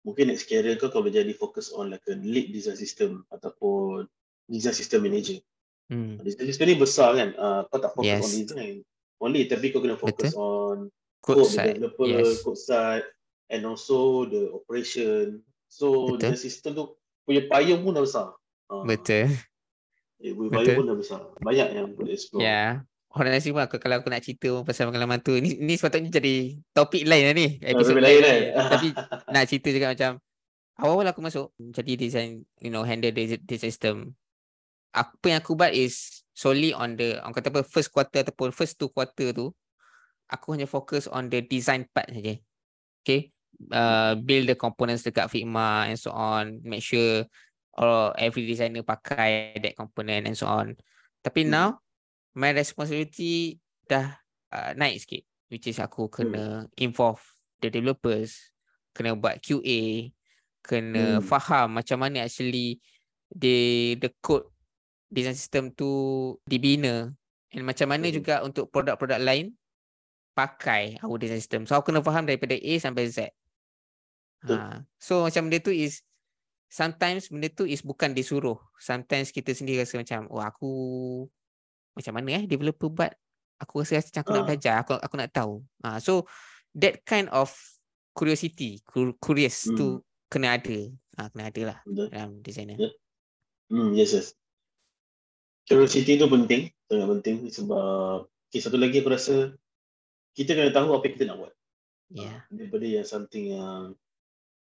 [0.03, 4.11] mungkin next career kau kau boleh jadi fokus on like a lead design system ataupun
[4.51, 5.39] design system manager.
[5.87, 6.19] Hmm.
[6.19, 7.31] Design system ni besar kan.
[7.39, 8.35] Uh, kau tak fokus on Yes.
[8.43, 8.83] design
[9.23, 10.91] only tapi kau kena fokus on
[11.23, 11.79] Code code, side.
[11.79, 12.43] developer, Yes.
[12.43, 13.07] code side
[13.47, 15.39] and also the operation.
[15.71, 16.35] So Betul.
[16.35, 16.83] design system tu
[17.23, 18.27] punya payung pun dah besar.
[18.67, 19.31] Uh, Betul.
[20.19, 20.59] Eh, punya Betul.
[20.59, 21.19] payung pun dah besar.
[21.39, 22.43] Banyak yang boleh explore.
[22.43, 22.83] Ya.
[23.09, 25.33] Orang nasi pun aku, kalau aku nak cerita pun pasal pengalaman tu.
[25.41, 27.47] Ni, ni sepatutnya jadi topik lain lah ni.
[27.57, 28.39] Episod lain, lain kan?
[28.77, 28.87] Tapi
[29.33, 30.11] nak cerita juga macam
[30.77, 34.13] awal-awal aku masuk jadi design, you know, handle the, the system.
[34.93, 38.77] Apa yang aku buat is solely on the, orang kata apa, first quarter ataupun first
[38.77, 39.49] two quarter tu,
[40.29, 42.37] aku hanya fokus on the design part saja.
[43.01, 43.33] Okay.
[43.73, 46.61] Uh, build the components dekat Figma and so on.
[46.61, 47.25] Make sure
[47.79, 50.77] or every designer pakai that component and so on.
[51.25, 51.51] Tapi Hmm.
[51.51, 51.67] now,
[52.39, 54.15] my responsibility dah
[54.55, 55.23] uh, naik sikit.
[55.51, 57.19] Which is aku kena involve
[57.59, 58.53] the developers,
[58.95, 60.07] kena buat QA,
[60.63, 61.25] kena Hmm.
[61.25, 62.79] faham macam mana actually
[63.33, 64.47] the the code
[65.09, 65.89] design system tu
[66.45, 67.09] dibina
[67.49, 68.15] and macam mana Hmm.
[68.15, 69.57] juga untuk produk-produk lain
[70.37, 71.61] pakai our design system.
[71.65, 73.33] So aku kena faham daripada A sampai Z.
[74.45, 74.85] Ha.
[75.01, 75.99] So macam benda tu is
[76.69, 78.55] sometimes benda tu is bukan disuruh.
[78.79, 80.71] Sometimes kita sendiri rasa macam oh aku
[81.99, 83.11] macam mana eh developer buat.
[83.59, 84.47] Aku rasa macam aku nak Ah.
[84.47, 85.53] belajar, aku aku nak tahu.
[85.83, 85.99] Ha.
[85.99, 86.23] So
[86.73, 87.51] that kind of
[88.15, 89.99] curiosity, cur- curious tu
[90.31, 90.77] kena ada.
[91.19, 92.07] Ha, kena ada lah Betul.
[92.07, 92.77] dalam designer.
[93.67, 94.27] Hmm, yes, yes.
[95.67, 99.53] Curiosity tu penting, sangat penting sebab okay, satu lagi aku rasa
[100.33, 101.53] kita kena tahu apa yang kita nak buat.
[102.09, 102.39] Yeah.
[102.49, 103.93] Daripada yang something yang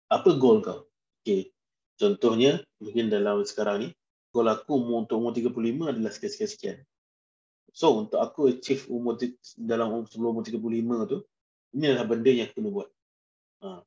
[0.09, 0.89] apa goal kau?
[1.21, 1.53] Okay.
[2.01, 3.89] Contohnya mungkin dalam sekarang ni
[4.33, 6.79] goal aku umur untuk umur 35 adalah sekian-sekian-sekian.
[7.75, 9.19] So untuk aku achieve umur
[9.59, 11.19] dalam umur sebelum umur 35 tu
[11.75, 12.89] ini adalah benda yang aku kena buat.
[13.67, 13.83] Ha.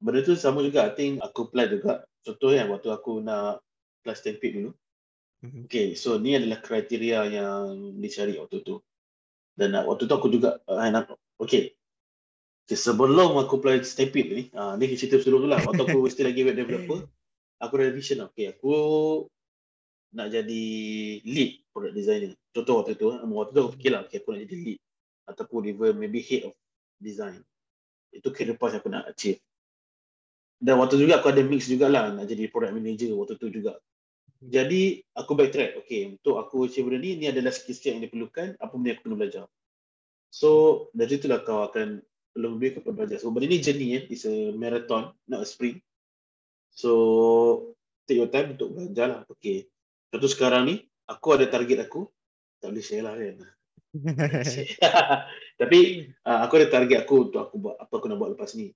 [0.00, 2.08] Benda tu sama juga I think aku apply juga.
[2.24, 3.60] Contohnya waktu aku nak
[4.00, 4.70] kelas template dulu.
[5.44, 5.68] Mhm.
[5.68, 8.80] Okay, so ni adalah kriteria yang dicari waktu tu.
[9.52, 11.76] Dan waktu tu aku juga uh, nak okay.
[12.64, 12.72] okay.
[12.72, 15.60] Sebelum aku apply Snapit ni, uh, ni cerita sebelum tu lah.
[15.60, 17.04] Waktu aku still lagi web developer,
[17.60, 18.72] aku ada vision okay, aku
[20.16, 20.64] nak jadi
[21.28, 22.32] lead product designer.
[22.52, 24.78] Contoh waktu tu, uh, waktu tu aku fikir lah, okay, aku nak jadi lead.
[25.26, 26.54] Ataupun even maybe head of
[27.00, 27.40] design.
[28.12, 29.40] Itu career path yang aku nak achieve.
[30.62, 33.82] Dan waktu tu juga aku ada mix jugalah nak jadi product manager waktu tu juga.
[34.42, 35.82] Jadi aku backtrack.
[35.82, 38.58] Okay, untuk aku achieve benda ni, ni adalah skill-skill yang diperlukan.
[38.62, 39.44] Apa benda yang aku kena belajar.
[40.30, 40.48] So,
[40.94, 42.02] dari itulah kau akan
[42.34, 43.18] perlu lebih kepada belajar.
[43.18, 44.02] So, benda ni journey eh.
[44.10, 45.82] It's a marathon, not a sprint.
[46.74, 47.74] So,
[48.06, 49.20] take your time untuk belajar lah.
[49.30, 49.66] Okay.
[50.10, 50.76] Contoh sekarang ni,
[51.08, 52.08] aku ada target aku.
[52.62, 53.42] Tak boleh share lah kan.
[55.60, 55.78] Tapi
[56.24, 58.70] uh, aku ada target aku untuk aku buat apa aku nak buat lepas ni.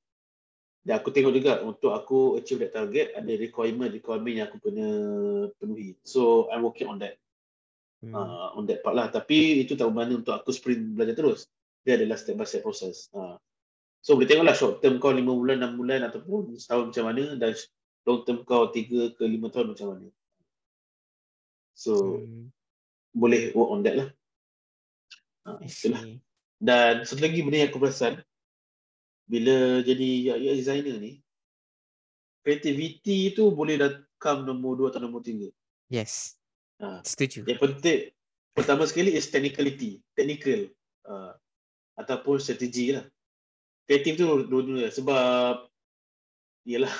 [0.87, 4.89] Dan aku tengok juga untuk aku achieve that target ada requirement requirement yang aku kena
[5.59, 5.99] penuhi.
[6.07, 7.18] So I'm working on that
[8.05, 8.12] Hmm.
[8.12, 9.09] uh, on that part lah.
[9.09, 11.49] Tapi itu tak bermakna untuk aku sprint belajar terus.
[11.83, 13.09] Dia adalah step by step proses.
[13.11, 13.41] Uh.
[14.05, 17.53] So boleh tengoklah short term kau 5 bulan, 6 bulan ataupun setahun macam mana dan
[18.07, 20.07] long term kau 3 ke 5 tahun macam mana.
[21.77, 22.49] So Hmm.
[23.12, 24.09] boleh work on that lah.
[25.45, 26.03] I itulah.
[26.57, 28.24] Dan satu lagi benda yang aku perasan
[29.29, 31.20] bila jadi UI designer ni
[32.41, 33.91] creativity tu boleh dah
[34.22, 35.53] come nombor dua atau nombor tiga.
[35.93, 36.39] Yes.
[36.81, 37.03] Ha.
[37.05, 37.45] Setuju.
[37.45, 38.01] Yang penting
[38.57, 40.70] pertama sekali is technicality, technical
[41.11, 41.37] uh,
[42.01, 43.05] ataupun strategi lah.
[43.85, 45.68] Kreatif tu dua-dua sebab
[46.66, 46.95] ialah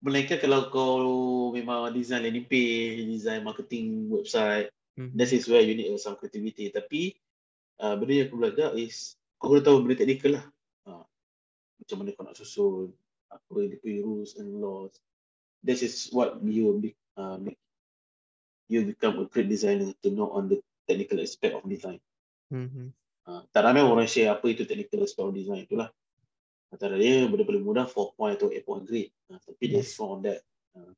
[0.00, 5.16] melainkan kalau kau memang design landing page, design marketing website, Mhm.
[5.16, 6.72] that is where you need some creativity.
[6.72, 7.16] Tapi
[7.80, 10.44] uh, benda yang aku belajar is kau kena tahu benda technical lah.
[10.84, 11.04] Uh,
[11.80, 12.92] macam mana kau nak susun,
[13.28, 14.92] apa dia punya rules and laws.
[15.64, 17.60] That is what you uh, make
[18.72, 22.00] you become a great designer to know on the technical aspect of design.
[22.48, 22.96] Mhm.
[23.28, 25.92] Uh, tak ramai orang share apa itu technical aspect of design itulah.
[26.70, 29.10] Antara dia benda paling mudah 4 point atau 8 point grade.
[29.26, 29.98] Uh, tapi yes.
[29.98, 30.40] Dia on that.
[30.74, 30.94] Uh,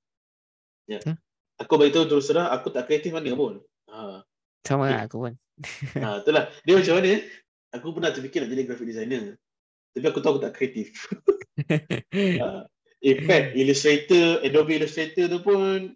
[0.91, 0.99] Ya.
[0.99, 1.15] Betul.
[1.63, 3.63] Aku beritahu terus terang, aku tak kreatif mana pun.
[3.87, 4.27] Ha.
[4.67, 5.35] Sama lah aku pun.
[6.03, 6.51] ha, itulah.
[6.67, 7.23] Dia macam mana?
[7.79, 9.39] Aku pernah terfikir nak jadi graphic designer.
[9.95, 10.91] Tapi aku tahu aku tak kreatif.
[12.43, 12.67] ha.
[13.03, 15.95] In fact, Illustrator, Adobe Illustrator tu pun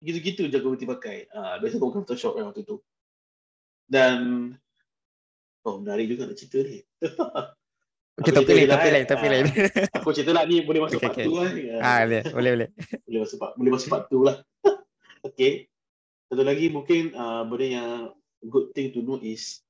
[0.00, 1.18] gitu-gitu je aku berhenti pakai.
[1.34, 2.76] Ha, biasa aku pakai Photoshop kan waktu tu.
[3.90, 4.18] Dan
[5.60, 6.80] Oh, menarik juga nak cerita ni.
[8.18, 8.92] Okay, cerita lain, lah, tapi eh.
[8.92, 9.30] lain, tapi Ah.
[9.32, 9.44] lain.
[10.02, 11.24] Aku cerita lah ni boleh masuk Okay, part okay.
[11.24, 11.52] tu kan.
[11.80, 12.68] ah, boleh, boleh, boleh.
[13.06, 14.36] boleh masuk part, boleh masuk part tu lah.
[15.28, 15.70] okay.
[16.28, 17.90] Satu lagi mungkin uh, benda yang
[18.46, 19.62] good thing to know is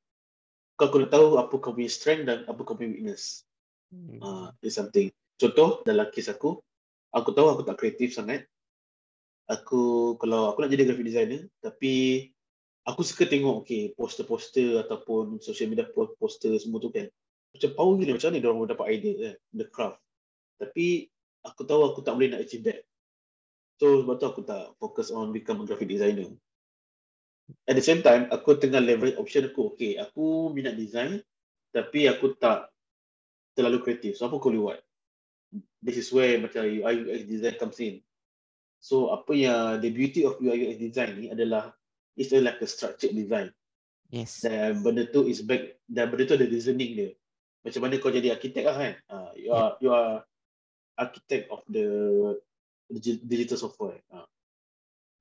[0.76, 3.44] kau kena tahu apa kau punya strength dan apa kau punya weakness.
[3.92, 4.18] Hmm.
[4.18, 5.12] Uh, is something.
[5.36, 6.60] Contoh dalam kes aku,
[7.12, 8.44] aku tahu aku tak kreatif sangat.
[9.50, 12.28] Aku kalau aku nak jadi graphic designer, tapi
[12.86, 17.10] aku suka tengok okay poster-poster ataupun social media po- poster semua tu kan.
[17.50, 19.98] Macam power gila macam ni dia orang dapat idea kan, the craft.
[20.60, 21.08] Tapi
[21.42, 22.80] aku tahu aku tak boleh nak achieve that.
[23.80, 26.28] So sebab tu aku tak fokus on become a graphic designer.
[27.66, 29.74] At the same time, aku tengah leverage option aku.
[29.74, 31.18] Okay, aku minat design
[31.74, 32.70] tapi aku tak
[33.56, 34.20] terlalu kreatif.
[34.20, 34.80] So apa aku boleh buat?
[35.82, 38.04] This is where macam UI UX design comes in.
[38.78, 41.72] So apa yang the beauty of UI UX design ni adalah
[42.14, 43.50] it's like a structured design.
[44.10, 44.42] Yes.
[44.42, 47.10] Dan benda tu is back dan benda tu ada reasoning dia.
[47.60, 48.94] Macam mana kau jadi arkitek lah kan?
[49.08, 50.24] Uh, you are you are
[50.96, 51.86] architect of the
[52.88, 54.00] digi- digital software.
[54.08, 54.24] Uh.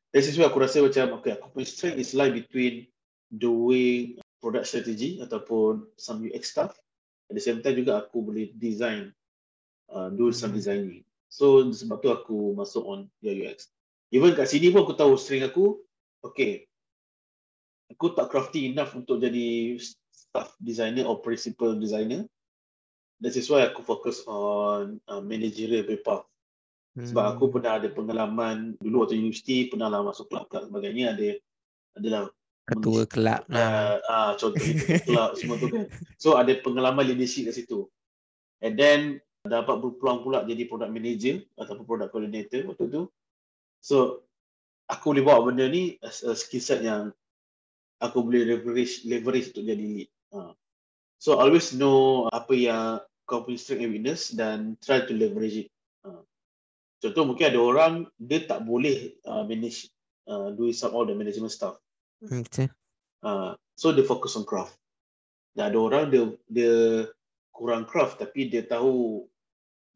[0.09, 2.89] This is where aku rasa macam okay, aku punya strength is lie between
[3.29, 6.73] doing product strategy ataupun some UX stuff.
[7.29, 9.13] At the same time juga aku boleh design,
[9.93, 10.57] uh, do some Mhm.
[10.57, 11.03] designing.
[11.29, 13.69] So sebab tu aku masuk on UI UX.
[14.09, 15.77] Even kat sini pun aku tahu strength aku,
[16.25, 16.65] okay,
[17.93, 19.77] aku tak crafty enough untuk jadi
[20.29, 22.29] staff designer or principal designer.
[23.19, 26.23] That is why aku fokus on uh, managerial paper.
[26.99, 27.31] Sebab Hmm.
[27.35, 31.29] aku pernah ada pengalaman dulu waktu universiti pernah lah masuk kelab-kelab sebagainya ada
[31.95, 32.23] adalah
[32.65, 33.57] ketua kelab lah.
[33.57, 34.61] uh, ah contoh
[35.07, 35.85] kelab semua tu kan.
[36.21, 37.87] So ada pengalaman leadership kat situ.
[38.59, 38.99] And then
[39.47, 43.01] dapat berpeluang pula jadi product manager ataupun product coordinator waktu tu.
[43.79, 44.27] So
[44.91, 47.15] aku boleh bawa benda ni as a skill set yang
[48.03, 50.09] aku boleh leverage leverage untuk jadi lead.
[50.29, 50.53] Uh.
[51.19, 52.85] So always know apa yang
[53.27, 55.69] kau punya strength and weakness dan try to leverage it.
[56.01, 56.23] Uh.
[57.03, 59.91] Contoh mungkin ada orang dia tak boleh uh, manage
[60.29, 61.77] uh, do some all the management stuff.
[62.23, 62.71] Hmm, betul.
[63.19, 64.77] Uh, so dia fokus on craft.
[65.57, 66.73] Dan ada orang dia dia
[67.51, 69.25] kurang craft tapi dia tahu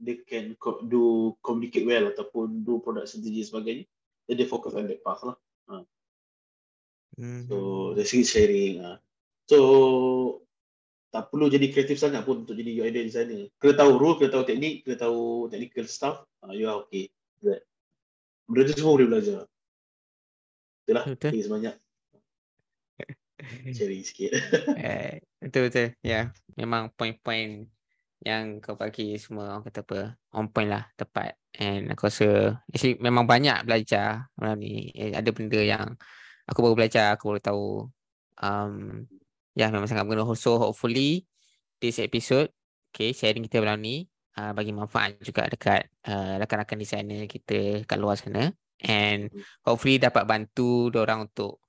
[0.02, 3.86] dia can co- do communicate well ataupun do product strategy sebagainya.
[4.28, 5.38] Jadi dia fokus on that path lah.
[7.14, 7.46] Hmm.
[7.46, 7.58] So
[7.94, 8.76] dari segi sharing.
[8.82, 8.98] Uh.
[9.48, 9.60] So
[11.14, 13.46] tak perlu jadi kreatif sangat pun untuk jadi UI designer.
[13.62, 16.26] Kena tahu rule, kena tahu teknik, kena tahu technical stuff.
[16.42, 17.14] Uh, you are okay.
[17.46, 17.62] That.
[18.50, 19.46] Benda tu semua boleh belajar.
[20.84, 21.06] Itulah.
[21.06, 21.30] Betul.
[21.38, 21.76] Terima sebanyak.
[23.76, 24.32] Sharing sikit.
[24.80, 25.88] Eh, betul betul.
[26.02, 26.26] Ya, yeah.
[26.58, 27.68] memang point-point
[28.24, 30.00] yang kau bagi semua orang kata apa
[30.32, 35.28] on point lah tepat and aku rasa actually memang banyak belajar malam ni eh, ada
[35.36, 35.92] benda yang
[36.48, 37.68] aku baru belajar aku baru tahu
[38.40, 39.04] um,
[39.54, 41.26] ya memang sangat berguna so hopefully
[41.78, 42.50] this episode
[42.94, 47.98] okay sharing kita malam ni uh, bagi manfaat juga dekat uh, rakan-rakan designer kita kat
[47.98, 48.54] luar sana.
[48.84, 49.32] And
[49.64, 51.64] hopefully dapat bantu orang untuk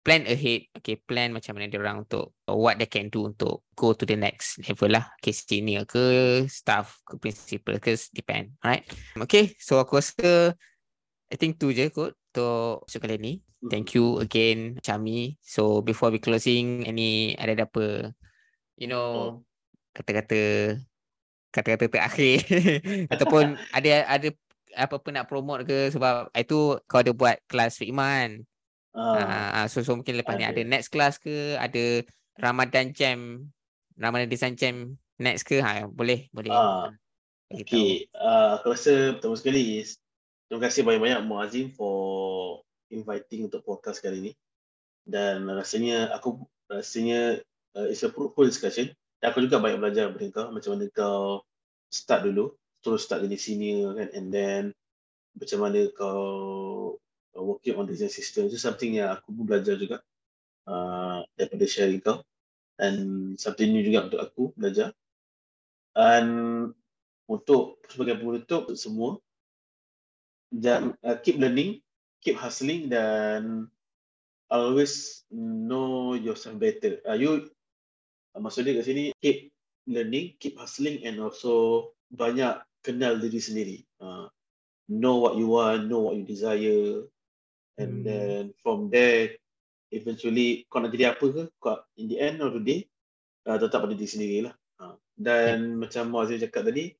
[0.00, 3.92] plan ahead okay plan macam mana orang untuk uh, what they can do untuk go
[3.92, 5.10] to the next level lah.
[5.20, 6.00] Okay senior ke
[6.46, 8.86] staff ke principal ke depend alright?
[9.18, 10.54] Okay so aku rasa
[11.30, 13.32] I think tu je kot untuk episode kali ni
[13.68, 15.36] thank you again Chami.
[15.42, 18.14] So before we closing any ada apa?
[18.78, 19.42] You know
[19.92, 20.74] kata-kata
[21.50, 22.46] kata-kata terakhir.
[23.12, 24.28] Ataupun ada ada
[24.78, 25.90] apa-apa nak promote ke?
[25.90, 28.46] Sebab itu kau ada buat kelas Fikman
[28.90, 30.66] Ah, Ah, so, so mungkin lepas ni ada.
[30.66, 32.02] next class ke, ada
[32.34, 33.46] Ramadan Jam,
[33.94, 36.50] Ramadan Design Jam next ke, ha, boleh, boleh.
[36.50, 36.90] tahu.
[37.54, 38.10] okay.
[38.10, 39.78] Uh, aku rasa pertama sekali.
[39.78, 39.94] is
[40.50, 44.32] terima kasih banyak-banyak Muazim for inviting untuk podcast kali ni.
[45.06, 47.38] Dan rasanya aku rasanya
[47.78, 48.90] uh, it's a fruitful discussion.
[49.22, 51.46] Dan aku juga banyak belajar daripada kau macam mana kau
[51.86, 54.62] start dulu, terus start jadi senior kan and then
[55.38, 56.98] macam mana kau
[57.38, 60.02] uh, working on design system itu something yang aku pun belajar juga
[60.66, 62.26] uh, daripada sharing kau
[62.74, 62.94] dan
[63.36, 64.90] something new juga untuk aku belajar
[65.94, 66.26] dan
[67.30, 69.20] untuk sebagai penutup semua
[70.50, 71.80] dan uh, keep learning
[72.20, 73.70] keep hustling dan
[74.50, 77.48] always know yourself better uh, you
[78.34, 79.54] uh, maksud dia kat sini keep
[79.86, 84.26] learning keep hustling and also banyak kenal diri sendiri uh,
[84.90, 87.06] know what you want know what you desire
[87.80, 88.04] And Hmm.
[88.04, 89.40] then from there,
[89.88, 92.80] eventually kau nak jadi apa ke, kau in the end of the day,
[93.48, 94.54] uh, tetap pada diri sendiri lah.
[94.76, 96.92] Uh, dan macam Muazzin cakap tadi,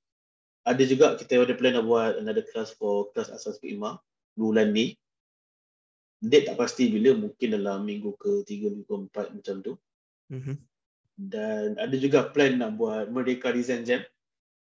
[0.64, 3.98] ada juga kita ada plan nak buat another class for class asas keimah
[4.36, 4.96] bulan ni.
[6.20, 9.72] Date tak pasti bila, mungkin dalam minggu ke tiga, minggu ke empat macam tu.
[10.28, 10.54] Mhm.
[11.16, 14.04] Dan ada juga plan nak buat Merdeka Design Jam.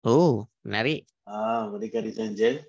[0.05, 1.09] Oh, menarik.
[1.25, 2.61] Ah, Merdeka Design Jam.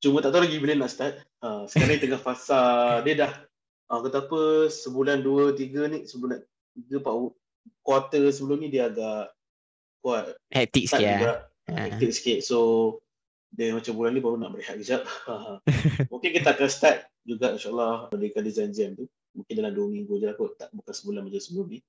[0.00, 1.20] Cuma tak tahu lagi bila nak start.
[1.44, 3.32] Ah, sekarang ni tengah fasa dia dah
[3.92, 6.40] ah, kata apa sebulan dua tiga ni sebulan
[6.74, 7.14] tiga empat
[7.84, 9.36] quarter sebelum ni dia agak
[10.00, 11.38] kuat Hektik sikit lah.
[11.72, 11.84] Ah, Ah.
[11.88, 12.38] hectic sikit.
[12.40, 12.58] So
[13.48, 15.04] dia macam bulan ni baru nak berehat kejap.
[16.12, 19.04] Mungkin kita akan start juga insyaAllah Merdeka Design Jam tu.
[19.32, 20.56] Mungkin dalam dua minggu je lah kot.
[20.56, 21.80] Tak bukan sebulan macam sebelum ni.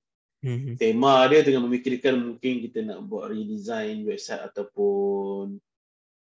[0.44, 0.76] Mhm.
[0.76, 5.56] tema dia tengah memikirkan mungkin kita nak buat redesign website ataupun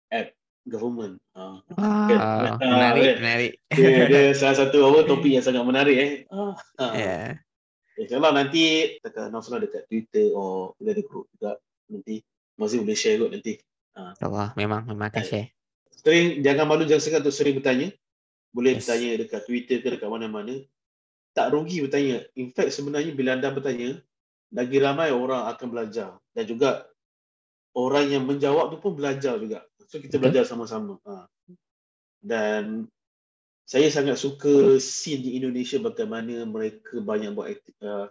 [0.07, 0.31] app
[0.63, 1.19] government.
[1.35, 1.59] Ha.
[1.75, 3.17] Wow, Ah, menarik, kan?
[3.19, 3.53] menarik.
[3.75, 6.13] Dia, dia salah satu apa topik yang sangat menarik eh.
[6.31, 6.55] Ha.
[6.79, 6.87] Ha.
[6.95, 7.27] Yeah.
[7.99, 8.63] InsyaAllah nanti
[9.03, 11.59] tekan Nafsullah dekat Twitter or kita ada group juga
[11.91, 12.23] nanti
[12.55, 13.59] masih boleh share kot nanti.
[13.95, 15.31] Allah, memang memang akan Right.
[15.31, 15.49] share.
[16.05, 17.89] Sering jangan malu jangan segan untuk sering bertanya.
[18.55, 18.87] Boleh Yes.
[18.87, 20.55] bertanya dekat Twitter ke dekat mana-mana.
[21.35, 22.23] Tak rugi bertanya.
[22.39, 23.99] In fact sebenarnya bila anda bertanya,
[24.55, 26.87] lagi ramai orang akan belajar dan juga
[27.75, 29.67] orang yang menjawab tu pun belajar juga.
[29.91, 30.31] So kita Betul.
[30.31, 30.99] belajar sama-sama.
[31.03, 31.27] Ha.
[32.23, 32.87] Dan
[33.67, 37.51] saya sangat suka scene di Indonesia bagaimana mereka banyak buat
[37.83, 38.07] uh,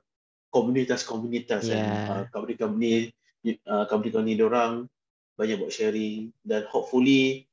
[0.52, 1.80] komunitas-komunitas Yeah.
[1.80, 1.88] kan.
[2.12, 3.14] Uh, company-company
[3.46, 4.88] uh, company-company diorang
[5.34, 7.50] banyak buat sharing dan hopefully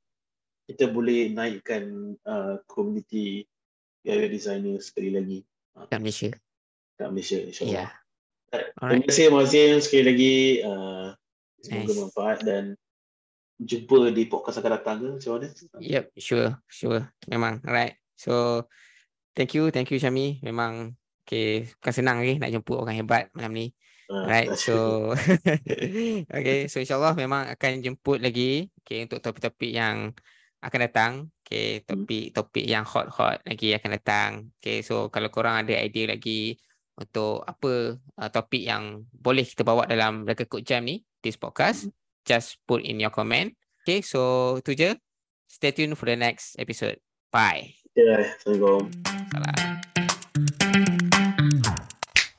[0.69, 3.43] kita boleh naikkan uh, community
[4.05, 5.39] graphic designer sekali lagi
[5.89, 6.31] Kat Malaysia.
[7.01, 7.47] kat Malaysia Ya.
[7.49, 7.91] insyaAllah.
[8.51, 9.07] Alright.
[9.07, 10.37] Terima kasih Mazin sekali lagi.
[10.67, 11.15] Uh,
[11.63, 11.89] semoga Nice.
[11.89, 12.65] bermanfaat dan
[13.61, 15.47] jumpa di podcast akan datang ke macam mana?
[15.81, 17.01] Yep, sure, sure.
[17.31, 17.95] Memang, alright.
[18.19, 18.65] So,
[19.33, 20.43] thank you, thank you Syami.
[20.43, 20.93] Memang,
[21.25, 23.73] okay, bukan senang okay, nak jemput orang hebat malam ni.
[24.11, 25.15] Uh, Right, so
[26.35, 30.11] okay, so insyaAllah memang akan jemput lagi okay, untuk topik-topik yang
[30.59, 31.13] akan datang.
[31.47, 32.07] Okay, Hmm.
[32.07, 34.31] topik-topik yang hot-hot lagi akan datang.
[34.59, 36.59] Okay, so kalau korang ada idea lagi
[36.99, 41.87] untuk apa uh, topik yang boleh kita bawa dalam Reka Kod Jam ni, this podcast,
[42.27, 43.55] just put in your comment.
[43.87, 44.95] Okay, so tu je.
[45.51, 47.03] Stay tuned for the next episode.
[47.31, 47.75] Bye.
[47.95, 48.07] Okay,
[48.39, 48.91] Assalamualaikum.
[49.35, 49.80] Salam.